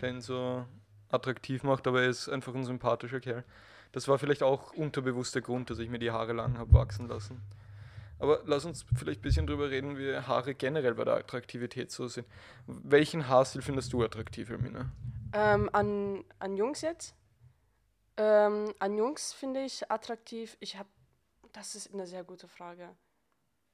[0.00, 0.64] der ihn so
[1.10, 3.44] attraktiv macht, aber er ist einfach ein sympathischer Kerl.
[3.92, 7.08] Das war vielleicht auch unterbewusst der Grund, dass ich mir die Haare lang habe wachsen
[7.08, 7.40] lassen.
[8.18, 12.08] Aber lass uns vielleicht ein bisschen drüber reden, wie Haare generell bei der Attraktivität so
[12.08, 12.26] sind.
[12.66, 14.90] Welchen Haarstil findest du attraktiv, Elmina?
[15.32, 17.14] Ähm, an, an Jungs jetzt?
[18.16, 20.56] Ähm, an Jungs finde ich attraktiv.
[20.60, 20.88] Ich habe,
[21.52, 22.88] das ist eine sehr gute Frage.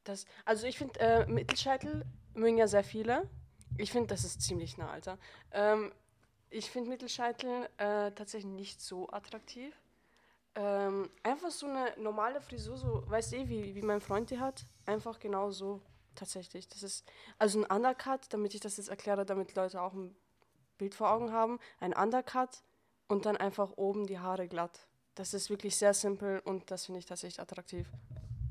[0.05, 2.05] Das, also ich finde, äh, Mittelscheitel
[2.35, 3.29] mögen ja sehr viele.
[3.77, 5.19] Ich finde, das ist ziemlich nah, Alter.
[5.53, 5.93] Ähm,
[6.51, 9.75] ich finde Mittelscheitel äh, tatsächlich nicht so attraktiv.
[10.55, 14.39] Ähm, einfach so eine normale Frisur, so, weißt du, eh, wie, wie mein Freund die
[14.39, 14.65] hat?
[14.87, 15.81] Einfach genau so,
[16.15, 16.69] tatsächlich.
[16.69, 17.05] Das ist,
[17.39, 20.15] also ein Undercut, damit ich das jetzt erkläre, damit Leute auch ein
[20.79, 22.63] Bild vor Augen haben, ein Undercut
[23.09, 24.87] und dann einfach oben die Haare glatt.
[25.17, 27.89] Das ist wirklich sehr simpel und das finde ich tatsächlich attraktiv.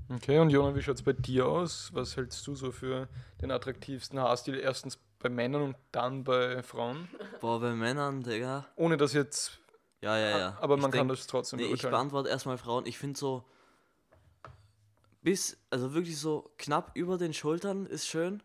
[0.09, 1.89] Okay, und Jona, wie schaut es bei dir aus?
[1.93, 3.07] Was hältst du so für
[3.41, 4.59] den attraktivsten Haarstil?
[4.59, 7.07] Erstens bei Männern und dann bei Frauen?
[7.41, 8.67] Boah, bei Männern, Digga.
[8.75, 9.59] Ohne dass jetzt,
[10.01, 10.57] Ja, ja, ja.
[10.61, 11.91] aber Ich man kann denk- das trotzdem Nee, ich beurteilen.
[11.91, 12.85] beantworte erstmal Frauen.
[12.85, 13.43] Ich finde so
[15.21, 18.43] bis, also wirklich so knapp über den Schultern ist schön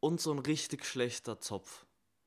[0.00, 1.84] und so ein richtig schlechter Zopf.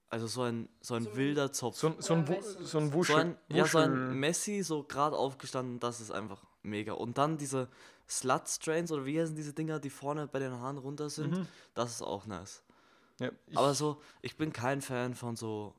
[0.09, 1.77] Also so ein, so ein wilder Zopf.
[1.77, 2.25] So, ein- so, ein,
[2.61, 3.15] so ein So Wuschel.
[3.15, 6.93] ein, ja, so ein Messi, so gerade aufgestanden, das ist einfach mega.
[6.93, 7.67] Und dann diese
[8.07, 11.47] Slut-Strains oder wie heißen diese Dinger, die vorne bei den Haaren runter sind, Mhm.
[11.73, 12.61] das ist auch nice.
[13.19, 15.73] Ja, Aber so, ich bin kein Fan von so,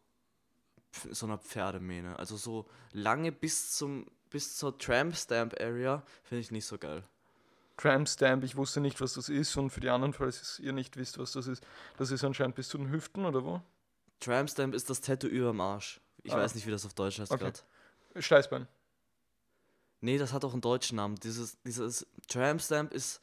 [1.10, 2.18] so einer Pferdemähne.
[2.18, 7.04] Also so lange bis zum bis zur Tramp Stamp Area finde ich nicht so geil.
[7.76, 9.56] Tramp Stamp, ich wusste nicht, was das ist.
[9.56, 11.64] Und für die anderen, falls ihr nicht wisst, was das ist,
[11.96, 13.62] das ist anscheinend bis zu den Hüften oder wo?
[14.20, 16.00] Tramp Stamp ist das Tattoo überm Arsch.
[16.22, 16.38] Ich Ah.
[16.38, 17.44] weiß nicht, wie das auf Deutsch heißt Okay.
[17.44, 18.22] gerade.
[18.22, 18.66] Steißbein.
[20.00, 21.16] Nee, das hat auch einen deutschen Namen.
[21.16, 23.20] Dieses, dieses Tramp Stamp ist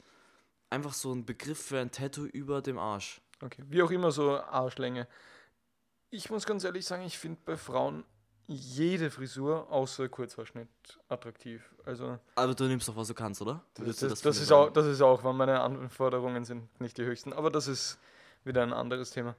[0.69, 3.21] einfach so ein Begriff für ein Tattoo über dem Arsch.
[3.43, 5.07] Okay, wie auch immer so Arschlänge.
[6.09, 8.05] Ich muss ganz ehrlich sagen, ich finde bei Frauen
[8.47, 10.67] jede Frisur außer Kurzhaarschnitt
[11.09, 11.61] attraktiv.
[11.85, 13.63] Also Aber du nimmst doch, was du kannst, oder?
[13.73, 17.33] das, das, das, ist auch, das ist auch, weil meine Anforderungen sind nicht die höchsten.
[17.33, 17.97] Aber das ist
[18.43, 19.35] wieder ein anderes Thema.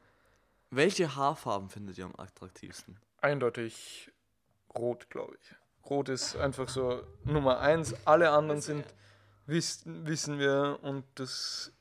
[0.70, 2.96] Welche Haarfarben findet ihr am attraktivsten?
[3.20, 4.10] Eindeutig
[4.74, 5.88] rot, glaube ich.
[5.88, 7.94] Rot ist einfach so Nummer eins.
[8.06, 8.84] Alle anderen sind,
[9.46, 11.72] wissen, wissen wir, und das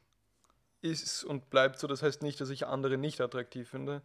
[0.84, 1.88] ist und bleibt so.
[1.88, 4.02] Das heißt nicht, dass ich andere nicht attraktiv finde.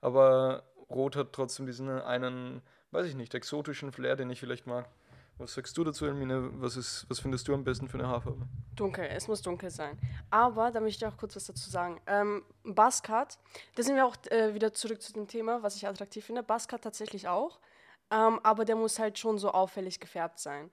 [0.00, 4.88] Aber Rot hat trotzdem diesen einen, weiß ich nicht, exotischen Flair, den ich vielleicht mag.
[5.38, 6.50] Was sagst du dazu, Elmine?
[6.60, 8.46] Was, ist, was findest du am besten für eine Haarfarbe?
[8.76, 9.98] Dunkel, es muss dunkel sein.
[10.30, 12.00] Aber, da möchte ich auch kurz was dazu sagen.
[12.06, 13.38] Ähm, Buzzcut,
[13.74, 16.42] da sind wir auch äh, wieder zurück zu dem Thema, was ich attraktiv finde.
[16.42, 17.58] Buzzcut tatsächlich auch.
[18.10, 20.64] Ähm, aber der muss halt schon so auffällig gefärbt sein.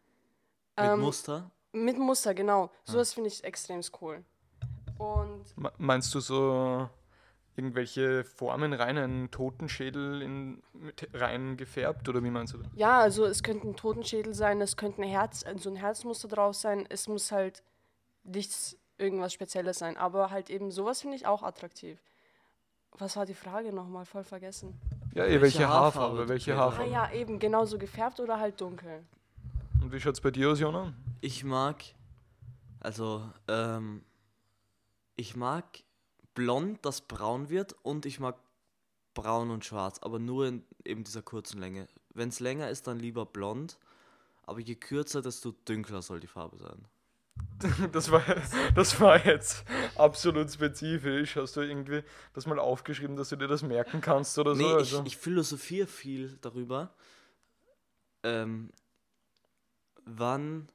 [0.78, 1.52] Mit Ähm, Muster?
[1.72, 2.70] Mit Muster, genau.
[2.84, 4.24] Sowas finde ich extrem cool.
[5.00, 6.88] Und Me- Meinst du so
[7.56, 12.68] irgendwelche Formen rein, einen Totenschädel in, mit rein gefärbt oder wie meinst du das?
[12.76, 16.56] ja, also es könnte ein Totenschädel sein, es könnte ein Herz, so ein Herzmuster drauf
[16.56, 16.86] sein.
[16.90, 17.64] Es muss halt
[18.24, 19.98] nichts irgendwas Spezielles sein.
[19.98, 22.00] Aber halt eben sowas finde ich auch attraktiv.
[22.98, 24.06] Was war die Frage nochmal?
[24.06, 24.80] Voll vergessen.
[25.16, 26.92] Ja, eh, welche, Welche Haarfarbe, Haarfarbe welche geht Ah Haarfarbe.
[26.92, 29.04] ja, eben, genauso gefärbt oder halt dunkel.
[29.82, 30.94] Und wie schaut es bei dir aus, Jona?
[31.22, 31.84] Ich mag,
[32.80, 34.04] also, ähm,
[35.20, 35.84] ich mag
[36.34, 38.38] blond, das braun wird und ich mag
[39.14, 41.90] braun und schwarz, aber nur in eben dieser kurzen Länge.
[42.14, 43.78] Wenn es länger ist, dann lieber blond,
[44.44, 46.88] aber je kürzer, desto dunkler soll die Farbe sein.
[47.92, 48.24] Das war,
[48.76, 51.36] das war jetzt absolut spezifisch.
[51.36, 52.04] Hast du irgendwie
[52.34, 54.62] das mal aufgeschrieben, dass du dir das merken kannst oder so?
[54.62, 56.94] Nee, Also, ich, ich philosophiere viel darüber,
[58.24, 58.72] ähm,
[60.06, 60.70] wann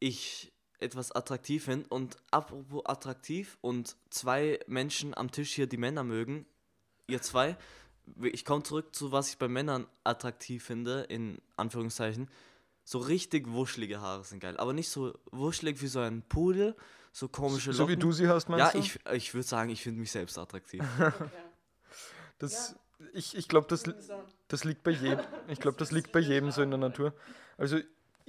[0.00, 1.88] ich etwas attraktiv finde.
[1.88, 6.46] Und apropos attraktiv und zwei Menschen am Tisch hier, die Männer mögen,
[7.06, 7.56] ihr zwei,
[8.22, 12.30] ich komme zurück zu, was ich bei Männern attraktiv finde, in Anführungszeichen.
[12.84, 14.56] So richtig wuschelige Haare sind geil.
[14.56, 16.74] Aber nicht so wuschelig wie so ein Pudel,
[17.12, 18.00] so komische So wie Locken.
[18.00, 18.78] du sie hast, meinst Ja, du?
[18.78, 20.82] ich, ich würde sagen, ich finde mich selbst attraktiv.
[22.38, 22.76] Das,
[23.12, 23.82] Ich, ich glaube, das,
[24.48, 25.24] das liegt bei jedem.
[25.48, 27.12] Ich glaube, das liegt bei jedem so in der Natur.
[27.56, 27.78] Also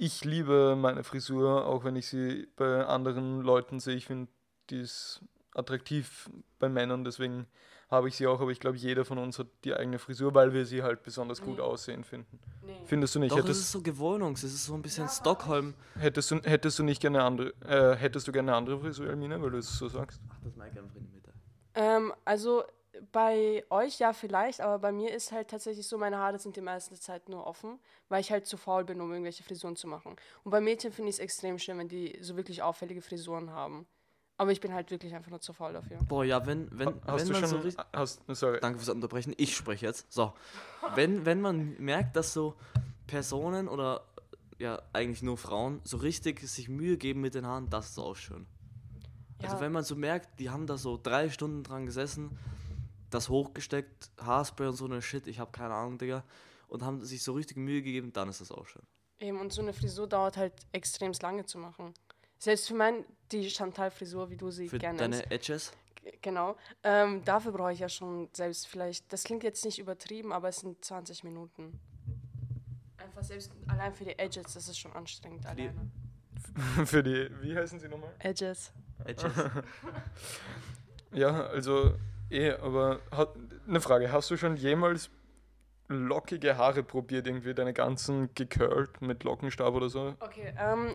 [0.02, 3.94] ich liebe meine Frisur, auch wenn ich sie bei anderen Leuten sehe.
[3.96, 4.30] Ich finde,
[4.70, 5.20] die ist
[5.54, 7.46] attraktiv bei Männern, deswegen
[7.90, 8.40] habe ich sie auch.
[8.40, 11.42] Aber ich glaube, jeder von uns hat die eigene Frisur, weil wir sie halt besonders
[11.42, 11.62] gut Nee.
[11.62, 12.38] aussehen finden.
[12.64, 12.72] Nee.
[12.86, 13.32] Findest du nicht?
[13.32, 15.74] Doch, es Hättest, ist so Gewohnungs, es ist so ein bisschen Ja, Stockholm.
[15.98, 19.40] hättest, du, hättest du nicht gerne andere, äh, hättest du gerne eine andere Frisur, Elmina,
[19.42, 20.20] weil du es so sagst?
[20.30, 21.32] Ach, das Mike einfach in die Mitte.
[21.74, 22.64] Ähm, also
[23.12, 26.60] bei euch ja vielleicht, aber bei mir ist halt tatsächlich so, meine Haare sind die
[26.60, 30.16] meiste Zeit nur offen, weil ich halt zu faul bin, um irgendwelche Frisuren zu machen.
[30.44, 33.86] Und bei Mädchen finde ich es extrem schön, wenn die so wirklich auffällige Frisuren haben.
[34.36, 35.98] Aber ich bin halt wirklich einfach nur zu faul dafür.
[36.08, 37.60] Boah, ja, wenn, wenn, Hast wenn du man so schon.
[37.60, 37.84] richtig.
[37.92, 38.58] hast, sorry.
[38.60, 40.10] Danke fürs Unterbrechen, ich spreche jetzt.
[40.10, 40.32] So.
[40.94, 42.54] Wenn, wenn man merkt, dass so
[43.06, 44.06] Personen oder
[44.58, 48.16] ja, eigentlich nur Frauen so richtig sich Mühe geben mit den Haaren, das ist auch
[48.16, 48.46] schön.
[49.42, 49.60] Also Ja.
[49.62, 52.38] wenn man so merkt, die haben da so drei Stunden dran gesessen,
[53.10, 56.24] das hochgesteckt, Haarspray und so eine Shit, ich habe keine Ahnung, Digga,
[56.68, 58.82] und haben sich so richtig Mühe gegeben, dann ist das auch schön.
[59.18, 61.92] Eben, und so eine Frisur dauert halt extrem lange zu machen.
[62.38, 65.30] Selbst für mein, die Chantal-Frisur, wie du sie Für gerne deine nennst.
[65.32, 65.72] Edges.
[66.22, 66.56] Genau.
[66.82, 70.56] Ähm, dafür brauche ich ja schon selbst vielleicht, das klingt jetzt nicht übertrieben, aber es
[70.60, 71.78] sind 20 Minuten.
[72.96, 75.90] Einfach selbst, allein für die Edges, das ist schon anstrengend die- alleine.
[76.86, 77.28] Für die.
[77.42, 78.14] Wie heißen sie nochmal?
[78.20, 78.72] Edges.
[79.04, 79.30] Edges.
[81.12, 81.94] Ja, also
[82.30, 83.34] eh, aber hat,
[83.66, 85.10] eine Frage, hast du schon jemals
[85.88, 90.14] lockige Haare probiert, irgendwie deine ganzen gecurlt mit Lockenstab oder so?
[90.20, 90.94] Okay, ähm,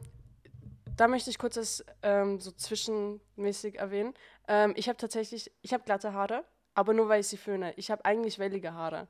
[0.96, 4.14] da möchte ich kurz das ähm, so zwischenmäßig erwähnen.
[4.48, 7.74] Ähm, ich habe tatsächlich, ich habe glatte Haare, aber nur weil ich sie föhne.
[7.76, 9.08] Ich habe eigentlich wellige Haare.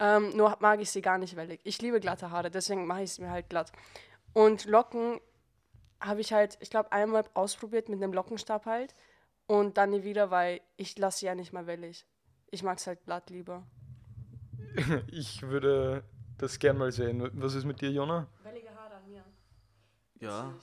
[0.00, 1.60] Ähm, nur mag ich sie gar nicht wellig.
[1.62, 3.70] Ich liebe glatte Haare, deswegen mache ich sie mir halt glatt.
[4.32, 5.20] Und Locken
[6.00, 8.94] habe ich halt, ich glaube, einmal ausprobiert mit einem Lockenstab halt
[9.50, 12.06] und dann nie wieder, weil ich lasse sie ja nicht mal wellig.
[12.52, 13.66] Ich mag es halt glatt lieber.
[15.10, 16.04] Ich würde
[16.38, 17.28] das gern mal sehen.
[17.32, 18.28] Was ist mit dir, Jona?
[18.44, 19.24] Wellige Haare an mir.
[20.20, 20.54] ja.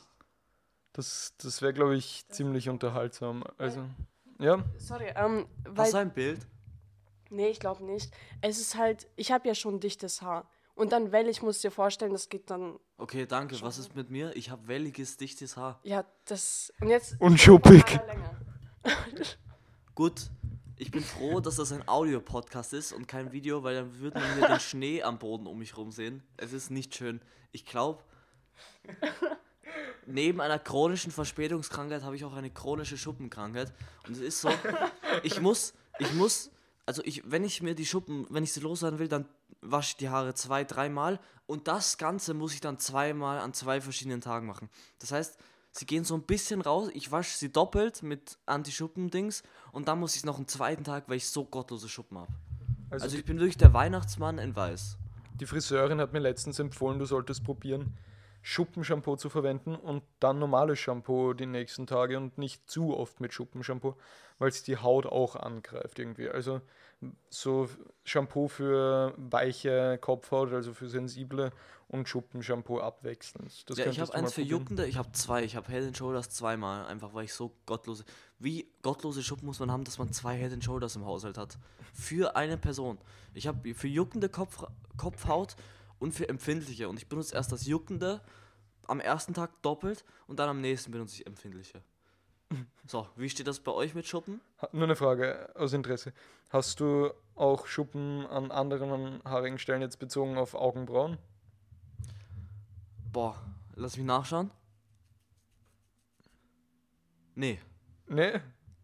[0.94, 3.44] Das, das wäre, glaube ich, ziemlich unterhaltsam.
[3.60, 3.86] Also,
[4.40, 6.48] ja, Sorry, ähm, weil Hast du ein Bild?
[7.30, 8.12] Nee, ich glaube nicht.
[8.42, 10.50] Es ist halt, ich habe ja schon dichtes Haar.
[10.74, 13.62] Und dann wellig, musst du dir vorstellen, das geht dann, Okay, danke.
[13.62, 14.36] Was ist mit mir?
[14.36, 15.80] Ich habe welliges, dichtes Haar.
[15.84, 18.00] ja, das, und jetzt und schuppig.
[19.96, 20.30] Gut,
[20.76, 24.34] ich bin froh, dass das ein Audio-Podcast ist und kein Video, weil dann würde man
[24.36, 26.22] hier den Schnee am Boden um mich rum sehen.
[26.38, 27.20] Es ist nicht schön.
[27.52, 28.04] Ich glaube,
[30.06, 33.74] neben einer chronischen Verspätungskrankheit habe ich auch eine chronische Schuppenkrankheit.
[34.08, 34.52] Und es ist so,
[35.24, 36.52] ich muss, ich muss,
[36.86, 39.28] also ich, wenn ich mir die Schuppen, wenn ich sie loswerden will, dann
[39.62, 43.82] wasche ich die Haare zwei, dreimal und das Ganze muss ich dann zweimal an zwei
[43.82, 44.70] verschiedenen Tagen machen.
[45.00, 45.38] Das heißt,
[45.78, 50.16] sie gehen so ein bisschen raus, ich wasche sie doppelt mit Anti-Schuppen-Dings und dann muss
[50.16, 52.32] ich noch einen zweiten Tag, weil ich so gottlose Schuppen habe.
[52.90, 54.98] Also, Also ich bin wirklich der Weihnachtsmann in Weiß.
[55.40, 57.94] die Friseurin hat mir letztens empfohlen, du solltest probieren,
[58.42, 63.34] Schuppenshampoo zu verwenden und dann normales Shampoo die nächsten Tage und nicht zu oft mit
[63.34, 63.96] Schuppenshampoo,
[64.40, 66.30] weil es die Haut auch angreift irgendwie.
[66.30, 66.62] Also
[67.30, 67.70] so
[68.04, 71.52] Shampoo für weiche Kopfhaut, also für sensible
[71.88, 73.70] und Schuppenshampoo abwechselnd.
[73.70, 74.60] Das ja, ich habe eins für probieren.
[74.60, 75.44] Juckende, ich habe zwei.
[75.44, 78.04] Ich habe Head and Shoulders zweimal, einfach weil ich so gottlose.
[78.40, 81.58] Wie gottlose Schuppen muss man haben, dass man zwei Head and Shoulders im Haushalt hat?
[81.94, 82.98] Für eine Person.
[83.34, 84.64] Ich habe für juckende Kopf,
[84.98, 85.56] Kopfhaut
[86.00, 86.90] und für empfindliche.
[86.90, 88.22] Und ich benutze erst das juckende
[88.88, 91.82] am ersten Tag doppelt und dann am nächsten benutze ich empfindliche.
[92.86, 94.40] So, wie steht das bei euch mit Schuppen?
[94.72, 96.14] Nur eine Frage aus Interesse.
[96.50, 101.18] Hast du auch Schuppen an anderen haarigen Stellen jetzt bezogen auf Augenbrauen?
[103.12, 103.36] Boah,
[103.76, 104.52] lass mich nachschauen.
[107.36, 107.60] Nee.
[108.08, 108.40] Nee?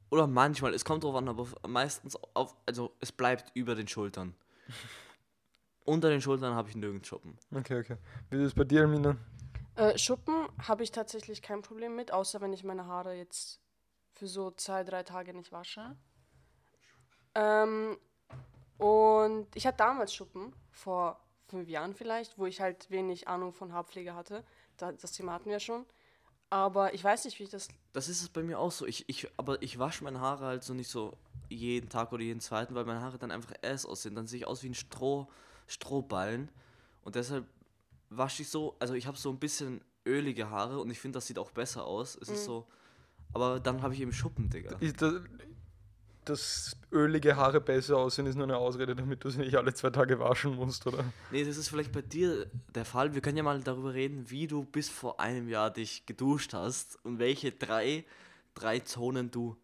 [0.09, 4.35] Oder manchmal, es kommt drauf an, aber meistens auf, also es bleibt über den Schultern.
[5.85, 7.37] Unter den Schultern habe ich nirgends Schuppen.
[7.51, 7.97] Okay, okay.
[8.29, 9.17] Wie ist es bei dir, Almina?
[9.75, 13.59] Äh, Schuppen habe ich tatsächlich kein Problem mit, außer wenn ich meine Haare jetzt
[14.11, 15.95] für so zwei, drei Tage nicht wasche.
[17.35, 17.97] Ähm,
[18.77, 23.73] und ich hatte damals Schuppen, vor fünf Jahren vielleicht, wo ich halt wenig Ahnung von
[23.73, 24.43] Haarpflege hatte.
[24.77, 25.85] Da, das Thema hatten wir schon.
[26.49, 27.67] Aber ich weiß nicht, wie ich das.
[27.93, 28.85] Das ist es bei mir auch so.
[28.85, 31.17] Ich, ich, aber ich wasche meine Haare halt so nicht so
[31.49, 34.13] jeden Tag oder jeden zweiten, weil meine Haare dann einfach ass aussehen.
[34.13, 35.27] Dann sehe ich aus wie ein Stroh,
[35.65, 36.49] Strohballen.
[37.01, 37.47] Und deshalb
[38.17, 41.27] wasche ich so, also ich habe so ein bisschen ölige Haare und ich finde, das
[41.27, 42.17] sieht auch besser aus.
[42.21, 42.67] Es ist so.
[43.33, 44.77] Aber dann habe ich eben Schuppen, Digga.
[44.79, 45.15] Ist das,
[46.25, 49.89] dass ölige Haare besser aussehen, ist nur eine Ausrede, damit du sie nicht alle zwei
[49.89, 51.03] Tage waschen musst, oder?
[51.31, 53.13] Nee, das ist vielleicht bei dir der Fall.
[53.13, 57.03] Wir können ja mal darüber reden, wie du bis vor einem Jahr dich geduscht hast
[57.03, 58.05] und welche drei,
[58.53, 59.57] drei Zonen du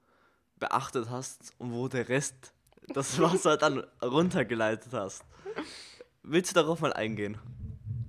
[0.57, 2.53] beachtet hast und wo der Rest
[2.93, 5.23] das Wasser dann runtergeleitet hast.
[6.23, 7.37] Willst du darauf mal eingehen?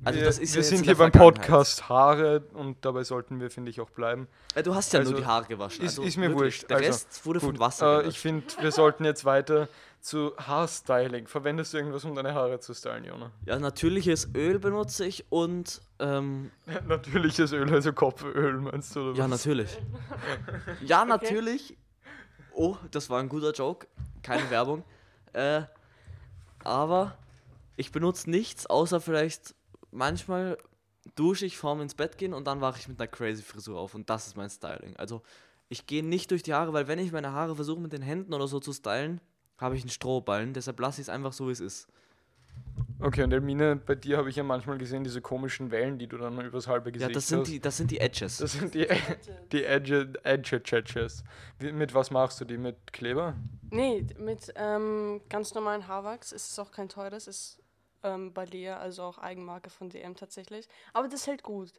[0.03, 1.13] Also wir das ist wir ja sind in hier beim.
[1.13, 4.29] Podcast Haare und dabei sollten wir, finde ich, auch bleiben.
[4.55, 5.85] Äh, Du hast ja Also, nur die Haare gewaschen.
[5.85, 6.71] ist- also ist mir wirklich, wurscht.
[6.71, 9.69] Der Also, Rest wurde von Gut, Wasser äh, ich finde, wir sollten jetzt weiter
[10.01, 11.27] zu Haarstyling.
[11.27, 13.31] Verwendest du irgendwas, um deine Haare zu stylen, Jona?
[13.45, 16.51] Ja, natürliches Öl benutze ich und ähm,
[16.89, 19.11] Natürliches Öl, also Kopföl, meinst du?
[19.11, 19.31] Oder ja, was?
[19.31, 19.79] natürlich.
[20.81, 21.77] Ja, natürlich.
[22.53, 23.87] Oh, das war ein guter Joke.
[24.23, 24.83] Keine Werbung.
[25.35, 25.63] Äh,
[26.65, 27.17] aber
[27.77, 29.55] ich benutze nichts, außer vielleicht
[29.91, 30.57] manchmal
[31.15, 33.95] dusche ich vorm ins Bett gehen und dann wache ich mit einer crazy Frisur auf
[33.95, 34.97] und das ist mein Styling.
[34.97, 35.23] Also
[35.69, 38.35] ich gehe nicht durch die Haare, weil wenn ich meine Haare versuche mit den Händen
[38.35, 39.21] oder so zu stylen,
[39.59, 41.89] habe ich einen Strohballen, deshalb lasse ich es einfach so, wie es ist.
[42.99, 46.19] Okay, und Elmine, bei dir habe ich ja manchmal gesehen, diese komischen Wellen, die du
[46.19, 47.49] dann übers halbe Ja, Gesicht das sind hast.
[47.49, 48.39] die, das sind die Edges.
[48.39, 48.87] Das sind die,
[49.53, 51.25] die Edge, Edge Edges.
[51.59, 52.59] Wie- Mit was machst du die?
[52.59, 53.35] Mit Kleber?
[53.71, 56.33] Nee, mit ähm, ganz normalen Haarwachs.
[56.33, 57.60] Es ist auch kein teures, ist
[58.03, 60.69] ähm, Balea, also auch Eigenmarke von DM tatsächlich.
[60.93, 61.73] Aber das hält gut.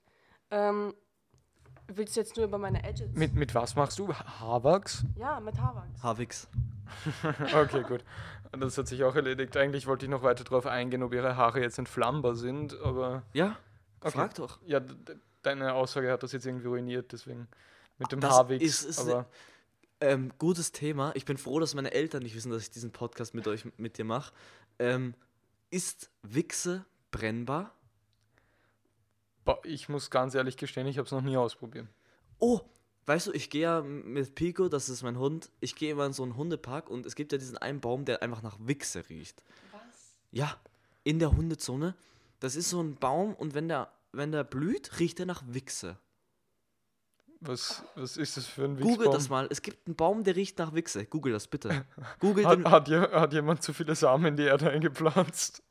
[0.51, 0.93] Ähm,
[1.87, 3.11] willst du jetzt nur über meine Edges?
[3.13, 4.09] Mit, mit was machst du?
[4.13, 5.03] Ha- Haarwachs?
[5.17, 6.03] ja, mit Haarwachs.
[6.03, 6.47] Havix.
[7.55, 8.03] Okay, gut.
[8.51, 9.55] Das hat sich auch erledigt.
[9.55, 13.57] Eigentlich wollte ich noch weiter darauf eingehen, ob ihre Haare jetzt entflammbar sind, aber Ja,
[14.01, 14.11] Okay.
[14.11, 14.59] frag doch.
[14.65, 14.81] ja,
[15.41, 17.47] deine Aussage hat das jetzt irgendwie ruiniert, deswegen
[17.97, 18.63] mit dem Das Haarwix.
[18.63, 19.25] ist- ist- aber
[20.03, 21.11] Ähm, gutes Thema.
[21.15, 23.99] Ich bin froh, dass meine Eltern nicht wissen, dass ich diesen Podcast mit euch, mit
[23.99, 24.33] dir mache.
[24.79, 25.13] Ähm,
[25.71, 27.73] ist Wichse brennbar?
[29.63, 31.87] ich muss ganz ehrlich gestehen, ich habe es noch nie ausprobiert.
[32.39, 32.61] Oh,
[33.05, 36.13] weißt du, ich gehe ja mit Pico, das ist mein Hund, ich gehe immer in
[36.13, 39.43] so einen Hundepark und es gibt ja diesen einen Baum, der einfach nach Wichse riecht.
[39.71, 39.81] Was?
[40.31, 40.57] Ja,
[41.03, 41.95] in der Hundezone.
[42.39, 45.97] Das ist so ein Baum und wenn der, wenn der blüht, riecht er nach Wichse.
[47.43, 49.13] Was, was ist das für ein Google Wichsbaum?
[49.13, 49.47] das mal.
[49.49, 51.05] Es gibt einen Baum, der riecht nach Wichse.
[51.05, 51.85] Google das bitte.
[52.19, 52.65] Google den.
[52.69, 55.63] Hat, hat, hat jemand zu viele Samen in die Erde eingepflanzt?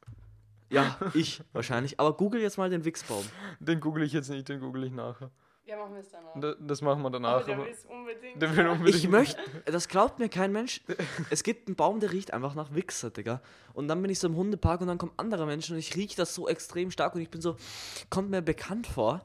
[0.69, 1.99] Ja, ich wahrscheinlich.
[2.01, 3.25] Aber google jetzt mal den Wichsbaum.
[3.61, 5.31] Den google ich jetzt nicht, den google ich nachher.
[5.65, 6.33] Ja, machen wir es danach.
[6.41, 7.45] Da- Das machen wir Aber danach.
[7.45, 8.43] der Aber will es unbedingt.
[8.43, 8.97] der will unbedingt.
[8.97, 10.81] Ich möchte, das glaubt mir kein Mensch.
[11.31, 13.41] Es gibt einen Baum, der riecht einfach nach Wichse, Digga.
[13.75, 16.17] Und dann bin ich so im Hundepark und dann kommen andere Menschen und ich rieche
[16.17, 17.55] das so extrem stark und ich bin so,
[18.09, 19.25] kommt mir bekannt vor.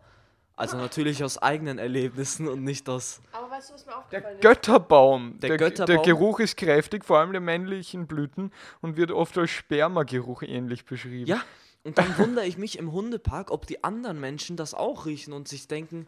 [0.57, 3.19] Also natürlich aus eigenen Erlebnissen und nicht aus.
[3.33, 4.41] Aber weißt du, was mir Der aufgefallen ist?
[4.41, 5.39] Götterbaum.
[5.39, 5.95] Der Der, Götterbaum.
[5.95, 10.85] der Geruch ist kräftig, vor allem der männlichen Blüten und wird oft als Spermageruch ähnlich
[10.85, 11.27] beschrieben.
[11.27, 11.41] Ja,
[11.83, 15.47] und dann wundere ich mich im Hundepark, ob die anderen Menschen das auch riechen und
[15.49, 16.07] sich denken,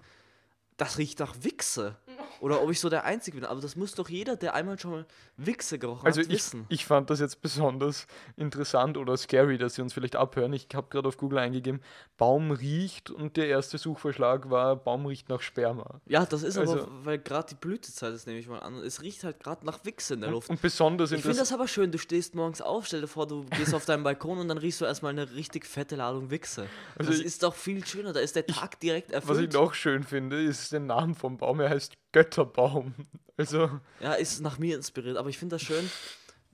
[0.77, 1.97] das riecht nach Wichse.
[2.39, 3.45] Oder ob ich so der Einzige bin.
[3.45, 5.05] Aber das muss doch jeder, der einmal schon mal
[5.37, 6.65] Wichse gerochen Also hat, ich, wissen.
[6.69, 10.53] ich fand das jetzt besonders interessant oder scary, dass sie uns vielleicht abhören.
[10.53, 11.81] Ich habe gerade auf Google eingegeben,
[12.17, 15.99] Baum riecht und der erste Suchvorschlag war, Baum riecht nach Sperma.
[16.05, 18.75] Ja, das ist Also- aber, weil gerade die Blütezeit ist, nehme ich mal an.
[18.75, 20.49] Es riecht halt gerade nach Wichse in der Luft.
[20.49, 23.45] Und besonders Ich finde das aber schön, du stehst morgens auf, stell dir vor, du
[23.57, 26.67] gehst auf deinen Balkon und dann riechst du erstmal eine richtig fetteLadung Wichse.
[26.97, 29.53] Also das ich- ist doch viel schöner, da ist der Tag direkt Was ich erfüllt.
[29.53, 31.59] noch schön finde, ist der Name vom Baum.
[31.59, 32.93] Er heißt Götterbaum.
[33.37, 35.89] Also, Ja, ist nach mir inspiriert, aber ich finde das schön.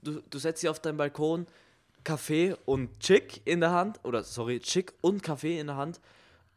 [0.02, 1.46] Du, du setzt dich auf deinen Balkon,
[2.04, 6.00] Kaffee und Chick in der Hand, oder sorry, Chick und Kaffee in der Hand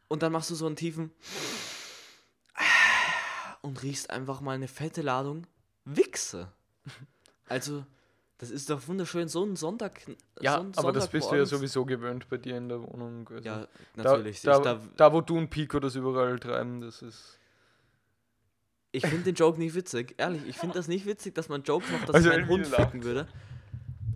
[0.08, 1.12] und dann machst du so einen tiefen
[3.62, 5.46] und riechst einfach mal eine fette Ladung
[5.84, 6.52] Wichse.
[7.48, 7.84] Also,
[8.38, 10.02] das ist doch wunderschön, so ein Sonntag.
[10.40, 13.28] ja, so ein aber das bist du ja sowieso gewöhnt bei dir in der Wohnung.
[13.28, 14.42] Also Ja, da, natürlich.
[14.42, 17.38] Da, ich da, da, wo du und Pico das überall treiben, das ist.
[19.04, 20.14] Ich finde den Joke nicht witzig.
[20.18, 22.66] Ehrlich, ich finde das nicht witzig, dass man Jokes macht, dass Also ich meinen Hund
[22.66, 23.26] ficken würde.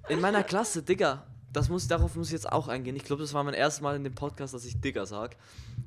[0.09, 2.97] In meiner Klasse, Digga, das muss, darauf muss ich jetzt auch eingehen.
[2.97, 5.37] Ich glaube, das war mein erstes Mal in dem Podcast, dass ich Digga sag.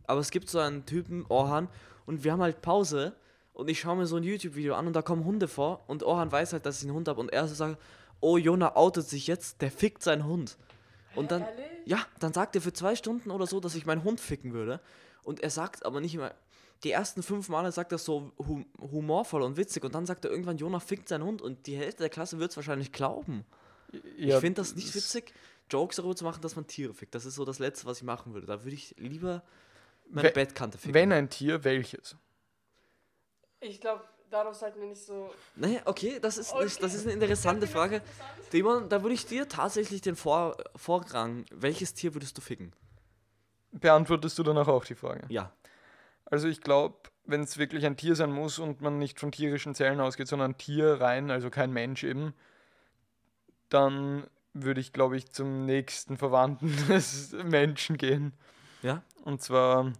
[0.07, 1.67] Aber es gibt so einen Typen, Orhan,
[2.05, 3.15] und wir haben halt Pause
[3.53, 6.31] und ich schaue mir so ein YouTube-Video an und da kommen Hunde vor und Orhan
[6.31, 7.81] weiß halt, dass ich einen Hund habe und er so sagt,
[8.19, 10.57] oh, Jona outet sich jetzt, der fickt seinen Hund.
[11.15, 11.65] Und dann, Ehrlich?
[11.85, 14.81] ja, dann sagt er für zwei Stunden oder so, dass ich meinen Hund ficken würde.
[15.23, 16.31] Und er sagt aber nicht immer,
[16.85, 20.31] die ersten fünf Male sagt er so hum humorvoll und witzig und dann sagt er
[20.31, 23.43] irgendwann, Jona fickt seinen Hund und die Hälfte der Klasse wird es wahrscheinlich glauben.
[24.17, 25.33] Ja, ich finde das nicht witzig,
[25.69, 27.15] Jokes darüber zu machen, dass man Tiere fickt.
[27.15, 28.45] Das ist so das Letzte, was ich machen würde.
[28.47, 29.43] Da würde ich lieber
[30.09, 30.93] meine We- Bettkante ficken.
[30.93, 32.15] Wenn ein Tier, welches?
[33.61, 35.31] Ich glaube, darauf sollten wir nicht so.
[35.55, 36.65] Nee, okay, das ist, Okay.
[36.65, 38.01] Nicht, das ist eine interessante Frage.
[38.51, 42.73] Timon, da würde ich dir tatsächlich den Vor Vorrang, welches Tier würdest du ficken?
[43.71, 45.25] Beantwortest du danach auch die Frage?
[45.29, 45.51] Ja.
[46.25, 46.95] Also ich glaube,
[47.25, 50.51] wenn es wirklich ein Tier sein muss und man nicht von tierischen Zellen ausgeht, sondern
[50.51, 52.33] ein Tier rein, also kein Mensch eben,
[53.69, 58.33] dann würde ich, glaube ich, zum nächsten Verwandten des Menschen gehen.
[58.81, 59.03] Ja?
[59.23, 59.91] Und zwar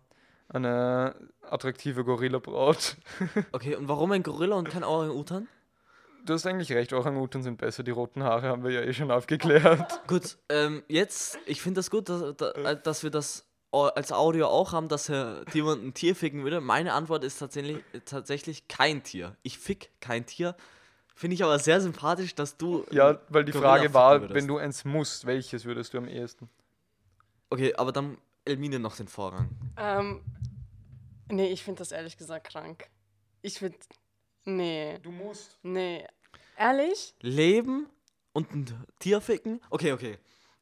[0.50, 1.16] eine
[1.50, 2.96] attraktive Gorilla-Braut.
[3.52, 5.48] Okay, und warum ein Gorilla und kein Orang-Utan?
[6.26, 7.84] Du hast eigentlich recht, Orang-Utan sind besser.
[7.84, 10.02] Die roten Haare haben wir ja eh schon aufgeklärt.
[10.08, 13.46] Gut, ähm, jetzt, ich finde das gut, dass, da- dass wir das
[13.84, 16.62] als Audio auch haben, dass er jemand ein Tier ficken würde.
[16.62, 19.36] Meine Antwort ist tatsächlich, tatsächlich kein Tier.
[19.44, 20.56] Ich fick kein Tier.
[21.14, 22.86] Finde ich aber sehr sympathisch, dass du.
[22.92, 24.36] Ja, weil die Gorilla Frage war, würdest.
[24.36, 26.50] wenn du eins musst, welches würdest du am ehesten?
[27.50, 29.50] Okay, aber dann Elmine noch den Vorrang.
[29.78, 30.22] Ähm,
[31.30, 32.90] nee, ich finde das ehrlich gesagt krank.
[33.42, 33.78] Ich finde,
[34.44, 35.58] nee, Du musst.
[35.64, 36.06] nee.
[36.58, 37.14] Ehrlich?
[37.22, 37.88] Leben
[38.34, 39.62] und ein Tier ficken?
[39.70, 40.18] Okay, okay.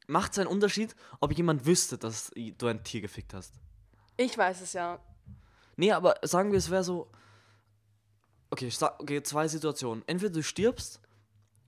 [0.06, 3.54] Macht es einen Unterschied, ob jemand wüsste, dass du ein Tier gefickt hast?
[4.16, 5.00] Ich weiß es ja.
[5.76, 7.10] Nee, aber sagen wir, es wäre so.
[8.50, 10.04] Okay, ich sag, okay, zwei Situationen.
[10.06, 11.00] Entweder du stirbst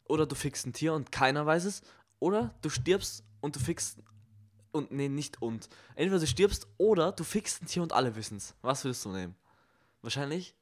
[0.05, 1.83] oder du fickst ein Tier und keiner weiß es.
[2.21, 3.99] Oder du stirbst und du fickst.
[4.71, 5.69] Und nee, nicht und.
[5.95, 8.55] Entweder du stirbst oder du fickst ein Tier und alle wissen es.
[8.63, 9.35] Was würdest du nehmen?
[10.03, 10.55] Wahrscheinlich?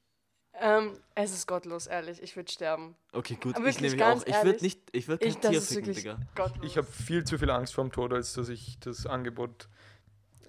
[0.60, 2.22] Ähm, es ist gottlos, ehrlich.
[2.22, 2.94] Ich würde sterben.
[3.12, 3.56] Okay, gut.
[3.56, 4.20] Aber ich nehme mich auch.
[4.24, 4.80] Ich würde ehrlich, nicht.
[4.92, 6.18] Ich würde kein Ich, das Tier ficken, Digga.
[6.36, 6.64] gottlos.
[6.64, 9.68] Ich habe viel zu viel Angst vorm Tod, als dass ich das Angebot.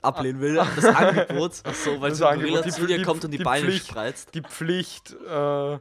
[0.02, 0.56] Ablehnen will.
[0.56, 1.54] Das Angebot.
[1.64, 3.66] Ach so, weil Das so ein Gorilla die- zu dir kommt und die, die Beine
[3.66, 3.88] Pflicht.
[3.88, 4.36] spreizt.
[4.36, 5.80] Die Pflicht, äh,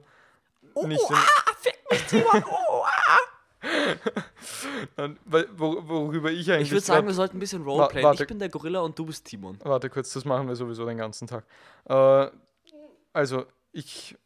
[0.76, 1.00] Oh, nicht.
[1.10, 2.44] in- ah, fick mich, Timon.
[2.50, 3.18] Oh, ah.
[4.96, 6.68] Dann, weil- wo, worüber ich eigentlich.
[6.68, 8.22] Ich würde sagen, grad- wir sollten ein bisschen warte.
[8.22, 9.58] Ich bin der Gorilla und du bist Timon.
[9.62, 11.44] Warte kurz, das machen wir sowieso den ganzen Tag.
[11.86, 12.28] Äh,
[13.12, 13.44] also,
[13.74, 14.16] ich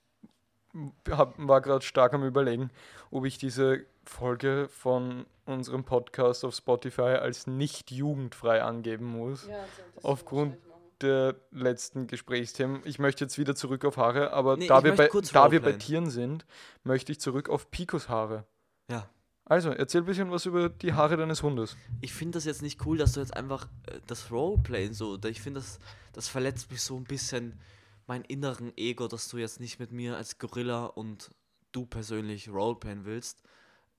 [1.11, 2.71] hab, war gerade stark am Überlegen,
[3.11, 9.47] ob ich diese Folge von unserem Podcast auf Spotify als nicht jugendfrei angeben muss.
[9.49, 9.65] Ja,
[10.03, 10.57] Aufgrund-.
[11.01, 12.83] Der letzten Gesprächsthemen.
[12.85, 15.73] Ich möchte jetzt wieder zurück auf Haare, aber Nee, da, wir bei, da wir bei.
[15.75, 16.45] Tieren sind,
[16.83, 18.45] möchte ich zurück auf Picos Haare.
[18.91, 19.09] Ja.
[19.45, 21.77] Also, erzähl ein bisschen was über die Haare deines Hundes.
[22.01, 25.17] Ich finde das jetzt nicht cool, dass du jetzt einfach äh, das Roleplayen so.
[25.17, 25.79] da- Ich finde, das,
[26.15, 27.61] das verletzt mich so ein bisschen
[28.09, 31.31] mein inneren Ego, dass du jetzt nicht mit mir als Gorilla und
[31.73, 33.43] du persönlich Roleplayen willst.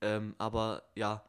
[0.02, 1.24] Ähm, aber ja,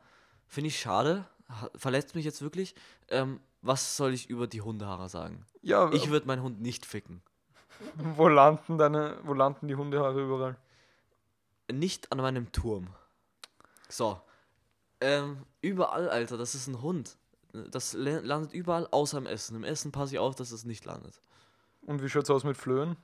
[0.48, 1.26] finde ich schade.
[1.50, 2.76] Ha- Verletzt mich jetzt wirklich.
[3.10, 5.46] Ähm, was soll ich über die Hundehaare sagen?
[5.62, 7.22] Ja, Ich würde meinen Hund nicht ficken.
[7.96, 10.58] wo landen deine, wo landen die Hundehaare überall?
[11.72, 12.88] Nicht an meinem Turm.
[13.90, 14.20] So.
[15.00, 17.18] Ähm, überall, Alter, das ist ein Hund.
[17.54, 19.56] Das la- landet überall außer im Essen.
[19.56, 21.22] Im Essen passe ich auf, dass es nicht landet.
[21.82, 22.96] Und wie schaut's aus mit Flöhen?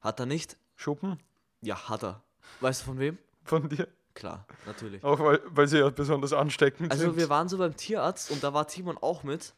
[0.00, 0.56] Hat er nicht?
[0.76, 1.18] Schuppen
[1.62, 2.22] Ja, hat er.
[2.60, 3.18] Weißt du von wem?
[3.44, 3.88] von dir?
[4.14, 5.04] Klar, natürlich.
[5.04, 7.16] Auch weil, weil sie ja besonders ansteckend Also sind.
[7.16, 9.54] wir waren so beim Tierarzt und da war Timon auch mit.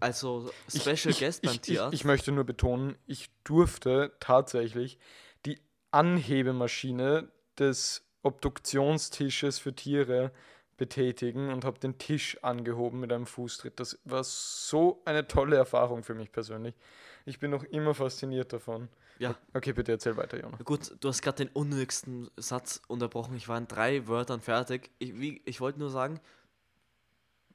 [0.00, 1.94] Also Ich- Special ich, Guest ich, beim ich, Tierarzt.
[1.94, 4.98] Ich, möchte nur betonen, ich durfte tatsächlich
[5.46, 5.60] die
[5.90, 10.32] Anhebemaschine des Obduktionstisches für Tiere
[10.76, 13.80] betätigen und habe den Tisch angehoben mit einem Fußtritt.
[13.80, 16.74] Das war so eine tolle Erfahrung für mich persönlich.
[17.28, 18.88] Ich bin noch immer fasziniert davon.
[19.18, 19.36] Ja.
[19.52, 20.56] Okay, bitte erzähl weiter, Jonah.
[20.64, 23.36] Gut, du hast gerade den unnötigsten Satz unterbrochen.
[23.36, 24.90] Ich war in drei Wörtern fertig.
[24.98, 26.20] Ich, wie- ich wollte nur sagen,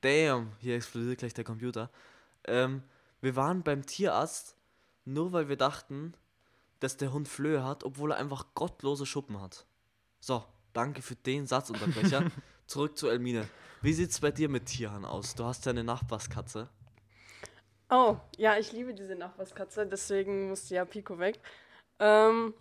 [0.02, 1.90] damn, hier explodiert gleich der Computer.
[2.46, 2.84] Ähm,
[3.22, 4.56] wir waren beim Tierarzt,
[5.06, 6.14] nur weil wir dachten,
[6.80, 9.66] dass der Hund Flöhe hat, obwohl er einfach gottlose Schuppen hat.
[10.20, 12.30] So, danke für den Satzunterbrecher.
[12.68, 13.48] Zurück zu Elmine.
[13.82, 15.34] Wie sieht's bei dir mit Tieren aus?
[15.34, 16.70] Du hast ja eine Nachbarskatze.
[17.90, 21.40] Oh, ja, ich liebe diese Nachbarskatze, deswegen musste ja Pico weg.
[22.00, 22.54] Ähm,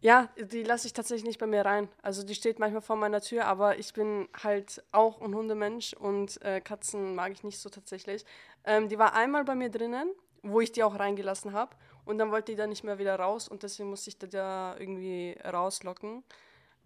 [0.00, 1.88] ja, die lasse ich tatsächlich nicht bei mir rein.
[2.02, 6.42] Also die steht manchmal vor meiner Tür, aber ich bin halt auch ein Hundemensch und
[6.42, 8.26] äh, Katzen mag ich nicht so tatsächlich.
[8.64, 11.74] Ähm, die war einmal bei mir drinnen, wo ich die auch reingelassen habe
[12.04, 14.76] und dann wollte die dann nicht mehr wieder raus und deswegen musste ich die da
[14.78, 16.22] irgendwie rauslocken.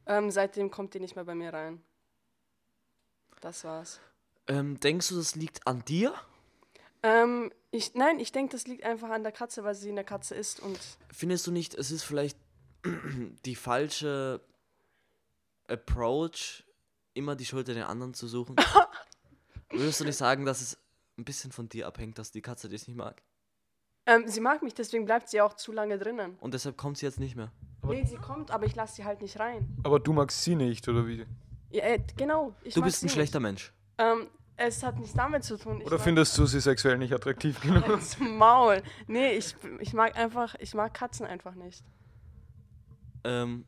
[0.07, 1.83] Ähm, seitdem kommt die nicht mehr bei mir rein.
[3.41, 4.01] Das war's.
[4.47, 6.15] Ähm, denkst du, das liegt an dir?
[7.03, 10.35] Ähm, ich, nein, ich denke, das liegt einfach an der Katze, weil sie eine Katze
[10.35, 10.79] ist und
[11.13, 12.39] Findest du nicht, es ist vielleicht
[13.45, 14.41] die falsche
[15.69, 16.65] Approach,
[17.15, 18.57] immer die Schuld an den anderen zu suchen?
[19.71, 20.79] Würdest du nicht sagen, dass es
[21.19, 23.23] ein bisschen von dir abhängt, dass die Katze dich nicht mag?
[24.07, 26.37] ähm, sie mag mich, deswegen bleibt sie auch zu lange drinnen.
[26.41, 27.53] Und deshalb kommt sie jetzt nicht mehr.
[27.83, 29.77] Aber- nee, sie kommt, aber ich lasse sie halt nicht rein.
[29.85, 31.27] Aber du magst sie nicht, oder wie?
[31.71, 32.55] Ja, äh, genau.
[32.63, 33.49] Ich Du bist ein sie schlechter Nicht.
[33.49, 33.73] Mensch.
[33.99, 34.29] Ähm,
[34.59, 35.81] es hat nichts damit zu tun.
[35.81, 37.87] Ich Oder findest du sie sexuell nicht attraktiv genug?
[37.87, 38.83] Halt's Maul.
[39.07, 41.85] Nee, ich, ich mag einfach, ich mag Katzen einfach nicht.
[43.25, 43.65] Ähm,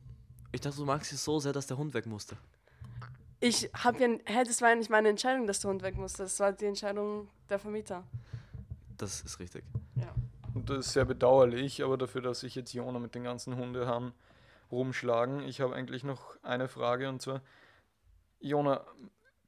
[0.52, 2.36] ich dachte, du magst sie so sehr, dass der Hund weg musste.
[3.38, 6.24] Ich hab ja, hä, das war ja nicht meine Entscheidung, dass der Hund weg musste.
[6.24, 8.04] Das war die Entscheidung der Vermieter.
[8.98, 9.64] Das ist richtig.
[9.94, 10.12] Ja.
[10.52, 14.12] Und das ist sehr bedauerlich, aber dafür, dass sich jetzt Jona mit den ganzen Hundehaaren
[14.70, 15.40] rumschlagen.
[15.44, 17.40] Ich habe eigentlich noch eine Frage und zwar,
[18.40, 18.84] Jona,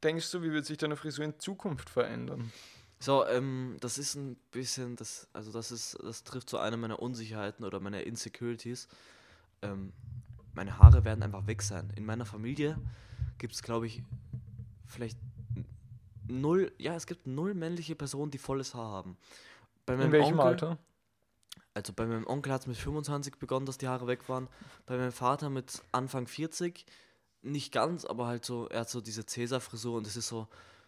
[0.03, 2.53] denkst du, wie wird sich deine Frisur in Zukunft verändern?
[2.99, 7.01] So, ähm, das ist ein bisschen, das, also das ist, das trifft so eine meiner
[7.01, 8.87] Unsicherheiten oder meiner Insecurities.
[9.63, 9.93] Ähm,
[10.55, 11.93] meine Haare werden einfach weg sein.
[11.97, 12.79] In meiner Familie
[13.39, 14.03] gibt es, glaube ich,
[14.87, 15.19] vielleicht
[16.29, 19.17] null, ja, es gibt null männliche Personen, die volles Haar haben.
[19.85, 20.79] Bei In welchem Onkel, Alter?
[21.75, 24.49] Also bei meinem Onkel hat es mit 25 begonnen, dass die Haare weg waren.
[24.87, 26.85] Bei meinem Vater mit Anfang 40.
[27.43, 30.47] Nicht ganz, aber halt so, er hat so diese Cäsar-Frisur und es ist so,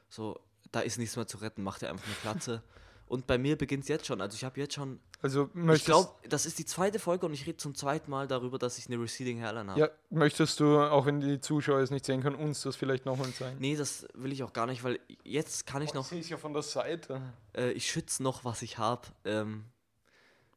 [0.08, 0.40] so,
[0.70, 2.62] da ist nichts mehr zu retten, macht er einfach eine Glatze.
[3.06, 4.20] und bei mir beginnt es jetzt schon.
[4.20, 7.46] Also ich habe jetzt schon, Also ich glaube, das ist die zweite Folge und ich
[7.46, 9.80] rede zum zweiten Mal darüber, dass ich eine Receding Hairline habe.
[9.80, 13.32] ja, möchtest du, auch wenn die Zuschauer es nicht sehen können, uns das vielleicht nochmal
[13.32, 13.58] zeigen?
[13.60, 16.36] Nee, das will ich auch gar nicht, weil jetzt kann ich noch, sehe es ja
[16.36, 17.20] von der Seite.
[17.56, 19.08] äh, ich schütze noch, was ich habe.
[19.24, 19.64] Ähm,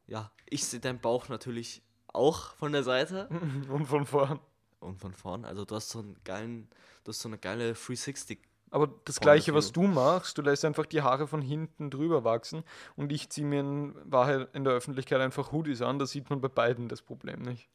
[0.06, 3.28] ja, ich sehe deinen Bauch natürlich auch von der Seite.
[3.68, 4.40] Und von vorn.
[4.80, 6.68] Und von vorn, also du hast so einen geilen,
[7.04, 8.38] du hast so eine geile 360.
[8.70, 12.22] Aber das Point gleiche, was du machst, du lässt einfach die Haare von hinten drüber
[12.22, 12.64] wachsen
[12.96, 16.40] und ich ziehe mir in Wahrheit in der Öffentlichkeit einfach Hoodies an, da sieht man
[16.40, 17.68] bei beiden das Problem nicht.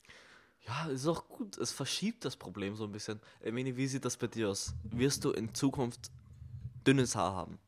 [0.68, 1.58] Ja, ist auch gut.
[1.58, 3.20] Es verschiebt das Problem so ein bisschen.
[3.42, 4.74] Emini, wie sieht das bei dir aus?
[4.84, 6.12] Wirst du in Zukunft
[6.88, 7.60] dünnes Haar haben?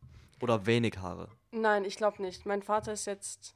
[0.41, 1.29] Oder wenig Haare?
[1.51, 2.45] Nein, ich glaube nicht.
[2.45, 3.55] Mein Vater ist jetzt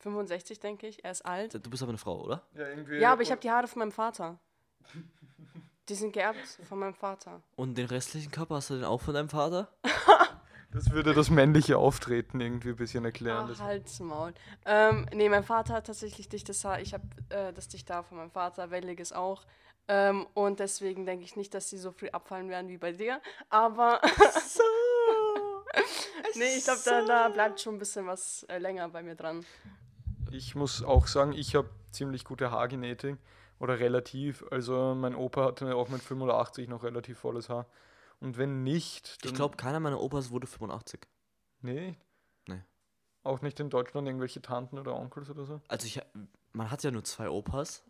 [0.00, 1.04] 65, denke ich.
[1.04, 1.54] Er ist alt.
[1.54, 2.46] Du bist aber eine Frau, oder?
[2.54, 2.98] Ja, irgendwie.
[2.98, 4.38] Ja, aber ich habe die Haare von meinem Vater.
[5.88, 7.40] Die sind geerbt von meinem Vater.
[7.54, 9.68] Und den restlichen Körper hast du den auch von deinem Vater?
[10.72, 13.44] Das würde das männliche Auftreten irgendwie ein bisschen erklären.
[13.44, 14.34] Ach, Das- halt's Maul.
[14.66, 16.80] Ähm, nee, mein Vater hat tatsächlich dichtes Haar.
[16.80, 19.46] Ich habe äh, das dichte Haar von meinem Vater, welliges auch.
[19.88, 23.22] Ähm, und deswegen denke ich nicht, dass die so früh abfallen werden wie bei dir.
[23.48, 24.02] Aber
[24.44, 24.62] So!
[26.34, 29.46] nee, ich glaube, da, da bleibt schon ein bisschen was äh, länger bei mir dran.
[30.30, 33.16] Ich muss auch sagen, ich habe ziemlich gute Haargenetik
[33.58, 34.44] oder relativ.
[34.50, 37.66] Also mein Opa hatte auch mit 85 noch relativ volles Haar.
[38.20, 41.06] Und wenn nicht, Ich glaube, keiner meiner Opas wurde 85.
[41.60, 41.96] Nee.
[42.46, 42.62] Nee.
[43.22, 45.60] Auch nicht in Deutschland irgendwelche Tanten oder Onkels oder so?
[45.68, 46.00] Also ich,
[46.52, 47.84] man hat ja nur zwei Opas.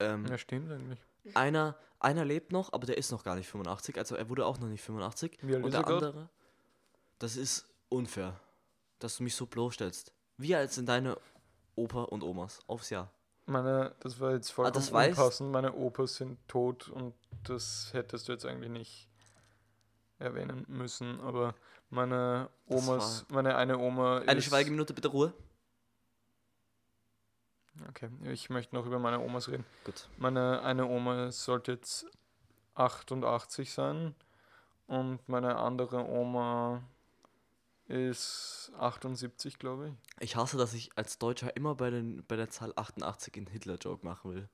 [0.00, 0.98] Ähm, Ja, stimmt eigentlich.
[1.34, 3.96] einer, einer lebt noch, aber der ist noch gar nicht 85.
[3.98, 5.38] Also er wurde auch noch nicht 85.
[5.42, 6.02] Wie alt Und ist der er grad?
[6.02, 6.28] andere,
[7.18, 8.40] das ist unfair,
[8.98, 10.12] dass du mich so bloßstellst.
[10.38, 11.18] Wie alt sind deine
[11.76, 13.12] Opa und Omas aufs Jahr?
[13.50, 15.50] Meine, das war jetzt vollkommen Ah, das weiß- unpassend.
[15.50, 19.08] Meine Opas sind tot und das hättest du jetzt eigentlich nicht
[20.18, 21.20] erwähnen müssen.
[21.20, 21.54] Aber
[21.88, 24.44] meine Omas, meine eine Oma Eine ist...
[24.44, 25.32] Schweigeminute bitte Ruhe.
[27.88, 29.64] Okay, ich möchte noch über meine Omas reden.
[29.84, 30.08] Gut.
[30.18, 32.06] Meine eine Oma sollte jetzt
[32.74, 34.14] 88 sein
[34.86, 36.82] und meine andere Oma
[37.90, 39.94] ist 78, glaube ich.
[40.24, 44.04] Ich hasse, dass ich als Deutscher immer bei, den, bei der Zahl 88 einen Hitler-Joke
[44.06, 44.48] machen will.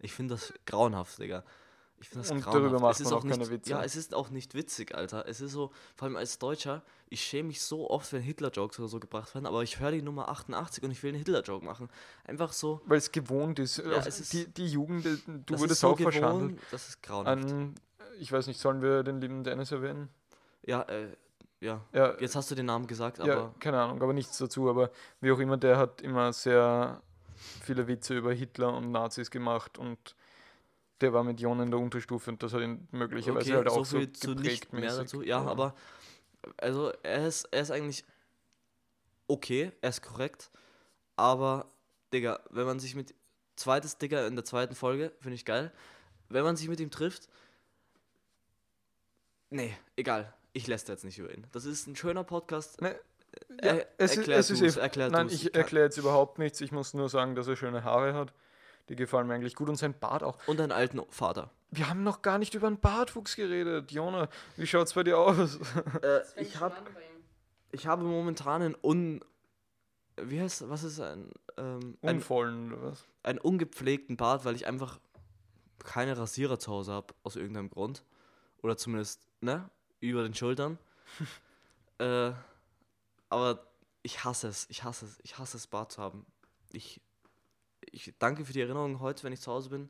[0.00, 1.44] Ich finde das grauenhaft, Digga.
[2.00, 2.64] Ich finde das Und grauenhaft.
[2.64, 3.70] darüber macht es ist man auch auch nicht, keine Witze.
[3.70, 5.26] Ja, es ist auch nicht witzig, Alter.
[5.26, 8.88] Es ist so, vor allem als Deutscher, ich schäme mich so oft, wenn Hitler-Jokes oder
[8.88, 11.88] so gebracht werden, aber ich höre die Nummer 88 und ich will einen Hitler-Joke machen.
[12.24, 12.80] Einfach so.
[12.84, 13.80] Weil es gewohnt ist.
[13.80, 16.56] Also es ist- die, die Jugend, die- du wurdest so auch verschandelt.
[16.56, 17.50] gewohnt, Das ist grauenhaft.
[17.50, 17.74] An,
[18.18, 20.08] ich weiß nicht, sollen wir den lieben Dennis erwähnen?
[20.66, 21.08] ja, äh,
[21.64, 21.80] ja.
[21.92, 23.28] Ja, Jetzt hast du den Namen gesagt, aber.
[23.34, 24.68] ja, keine Ahnung, aber nichts dazu.
[24.68, 24.90] Aber
[25.20, 27.02] wie auch immer, der hat immer sehr
[27.62, 30.14] viele Witze über Hitler und Nazis gemacht und
[31.00, 33.84] der war mit Jon in der Unterstufe und das hat ihn möglicherweise Okay, halt auch
[33.84, 34.98] so so viel zu nicht mehr mäßig.
[34.98, 35.22] dazu.
[35.22, 35.74] Ja, aber
[36.58, 38.04] also er ist, er ist eigentlich
[39.26, 40.50] okay, er ist korrekt,
[41.16, 41.66] aber
[42.12, 43.14] Digga, wenn man sich mit
[43.56, 45.72] zweites Digga in der zweiten Folge, finde ich geil.
[46.28, 47.28] Wenn man sich mit ihm trifft,
[49.50, 50.32] nee, egal.
[50.54, 51.46] Ich lässt jetzt nicht über ihn.
[51.52, 52.80] Das ist ein schöner Podcast.
[52.80, 52.98] Ne,
[53.58, 55.34] Er, ja, es ist- erklär es ist du's, eh- erklär Nein, du's.
[55.34, 56.60] ich erkläre jetzt überhaupt nichts.
[56.60, 58.32] Ich muss nur sagen, dass er schöne Haare hat.
[58.88, 60.38] Die gefallen mir eigentlich gut und sein Bart auch.
[60.46, 61.50] Und einen alten Vater.
[61.70, 63.90] Wir haben noch gar nicht über den Bartwuchs geredet.
[63.90, 65.58] Jona, wie schaut's bei dir aus?
[66.02, 66.76] Äh, ich habe
[67.72, 69.20] ich habe momentan einen un
[70.22, 73.04] wie heißt was ist ein ähm, ein, Unvollen oder was?
[73.24, 75.00] einen ungepflegten Bart, weil ich einfach
[75.82, 78.04] keine Rasierer zu Hause habe, aus irgendeinem Grund.
[78.62, 79.68] Oder zumindest, ne?
[80.04, 80.78] Über den Schultern.
[81.98, 82.32] äh,
[83.28, 83.66] aber
[84.02, 86.26] ich hasse es, ich hasse es, ich hasse es, Bart zu haben.
[86.72, 87.00] Ich,
[87.90, 89.88] ich danke für die Erinnerung heute, wenn ich zu Hause bin.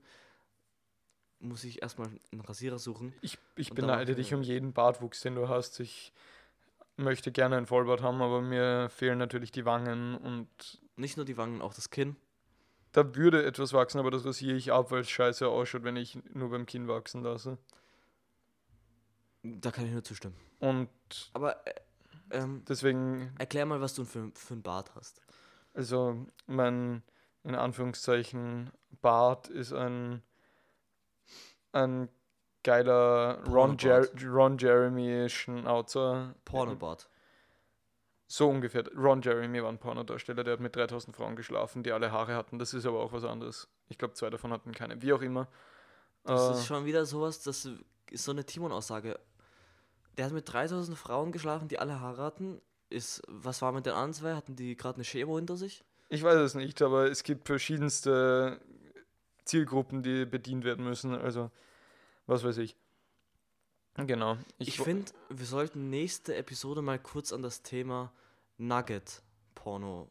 [1.41, 3.13] Muss ich erstmal einen Rasierer suchen.
[3.21, 5.81] Ich, ich beneide dich eine- um jeden Bartwuchs, den du hast.
[5.81, 6.13] Ich
[6.97, 10.49] möchte gerne ein Vollbart haben, aber mir fehlen natürlich die Wangen und
[10.97, 12.17] Nicht nur die Wangen, auch das Kinn.
[12.93, 16.17] da würde etwas wachsen, aber das rasiere ich ab, weil es scheiße ausschaut, wenn ich
[16.33, 17.59] nur beim Kinn wachsen lasse.
[19.45, 20.35] Da kann ich nur zustimmen.
[20.59, 20.89] Und
[21.35, 21.75] Aber äh,
[22.31, 25.21] ähm, deswegen, erklär mal, was du für, für einen Bart hast.
[25.75, 27.03] Also mein,
[27.43, 28.71] in Anführungszeichen,
[29.03, 30.23] Bart ist ein,
[31.73, 32.09] ein
[32.63, 34.25] geiler Ron, Jer Pornobart.
[34.25, 36.35] Ron Jeremy Schnauzer.
[36.45, 37.09] Pornobart.
[38.27, 38.85] So ungefähr.
[38.97, 42.59] Ron Jeremy war ein Pornodarsteller, der hat mit 3000 Frauen geschlafen, die alle Haare hatten.
[42.59, 43.69] Das ist aber auch was anderes.
[43.89, 45.03] Ich glaube, zwei davon hatten keine.
[45.03, 45.49] Wie auch immer.
[46.25, 47.69] Das Äh, ist schon wieder sowas, das
[48.11, 49.21] ist so eine Timon-Aussage.
[50.17, 52.61] Der hat mit 3000 Frauen geschlafen, die alle Haare hatten.
[52.91, 54.35] Ist, was war mit den anderen zwei?
[54.35, 55.83] Hatten die gerade eine Chemo hinter sich?
[56.11, 58.61] Ich weiß es nicht, aber es gibt verschiedenste
[59.45, 61.15] Zielgruppen, die bedient werden müssen.
[61.15, 61.51] Also,
[62.27, 62.77] was weiß ich.
[63.97, 64.37] Genau.
[64.59, 68.13] Ich, wo- finde, wir sollten nächste Episode mal kurz an das Thema
[68.59, 70.11] Nugget-Porno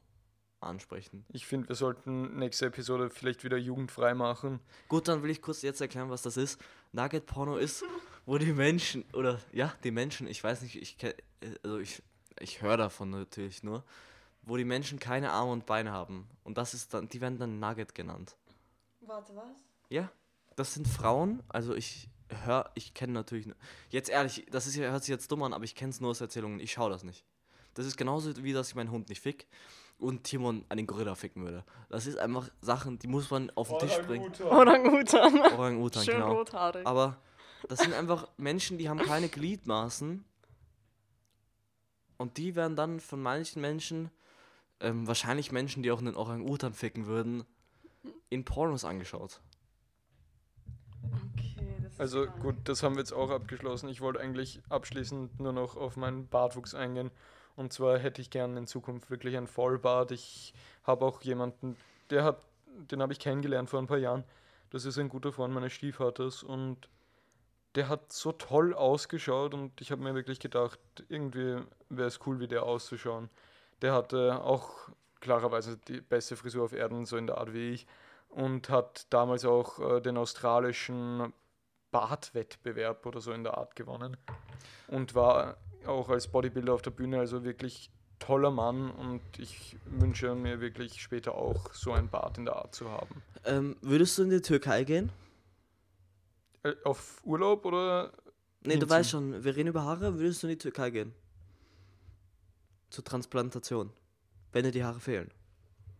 [0.60, 1.26] ansprechen.
[1.30, 4.60] Ich finde, wir sollten nächste Episode vielleicht wieder jugendfrei machen.
[4.88, 6.60] Gut, dann will ich kurz jetzt erklären, was das ist.
[6.94, 7.84] Nugget-Porno ist,
[8.26, 10.98] wo die Menschen, oder ja, die Menschen, ich weiß nicht, ich
[11.64, 12.02] also ich,
[12.40, 13.84] ich höre davon natürlich nur,
[14.44, 16.28] wo die Menschen keine Arme und Beine haben.
[16.44, 18.36] Und das ist dann, die werden dann Nugget genannt.
[19.02, 19.64] Warte, was?
[19.90, 20.10] Ja,
[20.56, 22.10] das sind Frauen, also ich
[22.46, 23.56] höre, ich kenne natürlich, nur-
[23.90, 26.12] jetzt ehrlich, das ist, ja- hört sich jetzt dumm an, aber ich kenne es nur
[26.12, 27.24] aus Erzählungen, ich schaue das nicht.
[27.74, 29.48] Das ist genauso wie, dass ich meinen Hund nicht fick
[29.98, 31.64] und Timon einen Gorilla ficken würde.
[31.90, 34.32] Das ist einfach Sachen, die muss man auf den Tisch bringen.
[34.44, 35.40] Orang-Utan.
[35.54, 36.34] Orang-Utan, Schön genau.
[36.34, 36.86] rothaarig.
[36.86, 37.18] Aber
[37.70, 40.24] das sind einfach Menschen, die haben keine Gliedmaßen.
[42.18, 44.12] Und die werden dann von manchen Menschen,
[44.80, 47.44] ähm, wahrscheinlich Menschen, die auch einen Orang-Utan ficken würden,
[48.30, 49.42] in Pornos angeschaut.
[51.34, 53.90] Okay, das ist Also gut, das haben wir jetzt auch abgeschlossen.
[53.90, 57.12] Ich wollte eigentlich abschließend nur noch auf meinen Bartwuchs eingehen.
[57.56, 60.12] Und zwar hätte ich gern in Zukunft wirklich einen Vollbart.
[60.12, 60.54] Ich
[60.84, 61.78] habe auch jemanden,
[62.10, 62.42] der hat,
[62.92, 64.24] den habe ich kennengelernt vor ein paar Jahren.
[64.72, 66.90] Das ist ein guter Freund meines Stiefvaters und
[67.76, 72.40] der hat so toll ausgeschaut und ich habe mir wirklich gedacht, irgendwie wäre es cool,
[72.40, 73.30] wie der auszuschauen.
[73.82, 77.88] Der hatte auch klarerweise die beste Frisur auf Erden, so in der Art wie ich,
[78.30, 81.34] und hat damals auch äh, den australischen
[81.92, 84.18] Bartwettbewerb oder so in der Art gewonnen
[84.88, 90.34] und war auch als Bodybuilder auf der Bühne, also wirklich toller Mann und ich wünsche
[90.34, 93.22] mir wirklich später auch so ein Bart in der Art zu haben.
[93.46, 95.12] Ähm, würdest du in die Türkei gehen?
[96.64, 98.12] Äh, auf Urlaub oder?
[98.62, 101.14] Nee, du weißt schon, wir reden über Haare, würdest du in die Türkei gehen?
[102.90, 103.92] Zur Transplantation.
[104.54, 105.32] Wenn dir die Haare fehlen.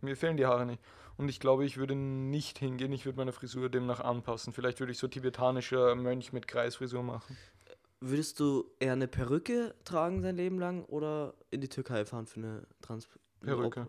[0.00, 0.82] Mir fehlen die Haare nicht.
[1.16, 4.52] Und ich glaube, ich würde nicht hingehen, ich würde meine Frisur demnach anpassen.
[4.52, 7.36] Vielleicht würde ich so tibetanischer Mönch mit Kreisfrisur machen.
[8.00, 12.40] Würdest du eher eine Perücke tragen dein Leben lang oder in die Türkei fahren für
[12.40, 13.08] eine Trans
[13.40, 13.88] Perücke.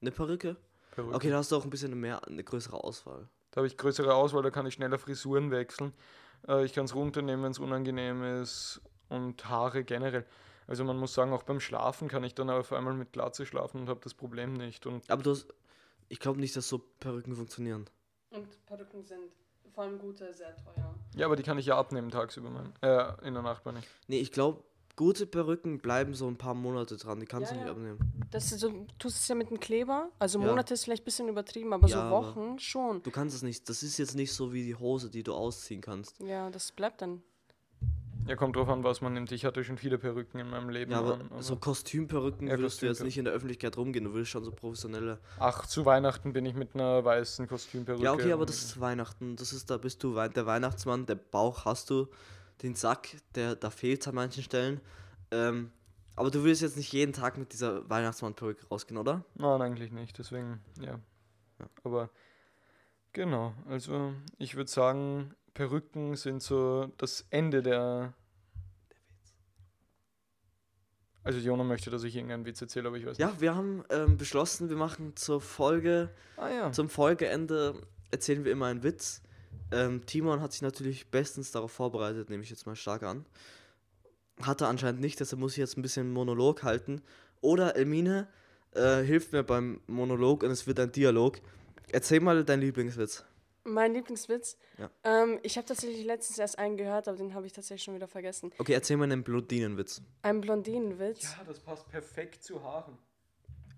[0.00, 0.56] Eine Perücke?
[0.90, 1.14] Perücke.
[1.14, 3.28] Okay, da hast du auch ein bisschen mehr, eine größere Auswahl.
[3.54, 5.92] Da habe ich größere Auswahl, da kann ich schneller Frisuren wechseln.
[6.48, 8.80] Äh, ich kann es runternehmen, wenn es unangenehm ist.
[9.08, 10.26] Und Haare generell.
[10.66, 13.82] Also man muss sagen, auch beim Schlafen kann ich dann auf einmal mit Glatze schlafen
[13.82, 14.86] und habe das Problem nicht.
[14.86, 15.46] Und Aber du hast,
[16.08, 17.84] ich glaube nicht, dass so Perücken funktionieren.
[18.30, 19.30] Und Perücken sind
[19.72, 20.92] vor allem gute sehr teuer.
[21.14, 23.88] ja, aber die kann ich ja abnehmen tagsüber, mein, äh, in der Nacht meine ich.
[24.08, 24.64] Nee, ich glaube,
[24.96, 27.20] gute Perücken bleiben so ein paar Monate dran.
[27.20, 27.72] Die kannst Ja, du nicht ja.
[27.72, 28.26] abnehmen.
[28.30, 30.10] Das ist so, du tust es ja mit einem Kleber.
[30.18, 30.46] Also Ja.
[30.46, 33.02] Monate ist vielleicht ein bisschen übertrieben, aber Ja, so aber- Wochen schon.
[33.02, 33.68] Du kannst es nicht.
[33.68, 36.20] Das ist jetzt nicht so wie die Hose, die du ausziehen kannst.
[36.20, 37.22] Ja, das bleibt dann.
[38.26, 39.32] Ja, kommt drauf an, was man nimmt.
[39.32, 40.92] Ich hatte schon viele Perücken in meinem Leben.
[40.92, 44.06] Ja, aber an, so Kostümperücken Ja, würdest du jetzt nicht in der Öffentlichkeit rumgehen.
[44.06, 45.18] Du willst schon so professionelle.
[45.38, 48.02] Ach, zu Weihnachten bin ich mit einer weißen Kostümperücke.
[48.02, 49.36] Ja, okay, aber das ist Weihnachten.
[49.36, 52.06] Das ist, da bist du der Weihnachtsmann, der Bauch hast du,
[52.62, 54.80] den Sack, der, da fehlt an manchen Stellen.
[55.30, 55.72] Ähm,
[56.16, 59.24] aber du willst jetzt nicht jeden Tag mit dieser Weihnachtsmann-Perücke rausgehen, oder?
[59.34, 60.16] Nein, eigentlich nicht.
[60.18, 61.00] Deswegen, ja.
[61.82, 62.10] Aber
[63.12, 68.12] genau, also ich würde sagen, Perücken sind so das Ende der.
[71.22, 74.18] Also Jona möchte, dass ich irgendeinen Witz erzähle, aber ich weiß Ja, wir haben ähm,
[74.18, 76.44] beschlossen, wir machen zur Folge, nicht.
[76.44, 76.72] Ah ja.
[76.72, 77.80] zum Folgeende
[78.10, 79.22] erzählen wir immer einen Witz.
[79.74, 83.26] Ähm, Timon hat sich natürlich bestens darauf vorbereitet, nehme ich jetzt mal stark an.
[84.40, 87.02] Hatte anscheinend nicht, deshalb muss ich jetzt ein bisschen Monolog halten.
[87.40, 88.28] Oder Elmine
[88.72, 91.40] äh, hilft mir beim Monolog und es wird ein Dialog.
[91.90, 93.24] Erzähl mal deinen Lieblingswitz.
[93.64, 94.58] Mein Lieblingswitz.
[94.78, 94.90] Ja.
[95.04, 98.08] Ähm, ich habe tatsächlich letztens erst einen gehört, aber den habe ich tatsächlich schon wieder
[98.08, 98.50] vergessen.
[98.58, 100.02] Okay, erzähl mal einen Blondinenwitz.
[100.22, 101.22] Ein Blondinenwitz.
[101.22, 102.98] Ja, das passt perfekt zu Haaren.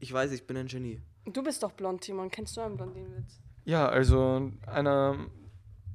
[0.00, 1.00] Ich weiß, ich bin ein Genie.
[1.24, 2.30] Du bist doch blond, Timon.
[2.30, 3.40] Kennst du einen Blondinenwitz?
[3.64, 5.28] Ja, also einer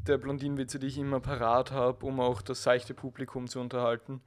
[0.07, 4.21] der Blondinenwitze, die ich immer parat habe, um auch das seichte Publikum zu unterhalten,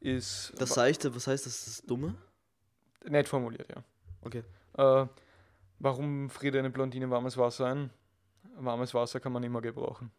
[0.00, 1.64] ist Das Seichte, was heißt das?
[1.64, 2.14] Das Dumme?
[3.04, 3.82] nett formuliert, ja.
[4.22, 4.44] Okay.
[4.74, 5.06] Äh,
[5.78, 7.90] warum friert eine Blondine warmes Wasser ein?
[8.56, 10.10] Warmes Wasser kann man immer gebrauchen.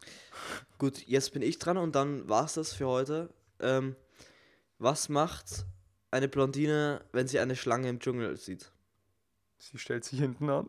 [0.78, 3.32] Gut, jetzt bin ich dran und dann war's das für heute.
[3.60, 3.96] Ähm,
[4.78, 5.66] was macht
[6.10, 8.72] eine Blondine, wenn sie eine Schlange im Dschungel sieht?
[9.58, 10.68] Sie stellt sich hinten an.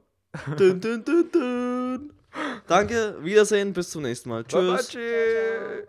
[0.58, 1.55] dun, dun, dun, dun.
[2.68, 4.44] Danke, Wiedersehen, bis zum nächsten Mal.
[4.44, 4.88] Tschüss.
[4.94, 5.88] Babaji.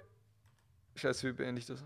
[0.95, 1.85] Scheiße, wie beende ich das?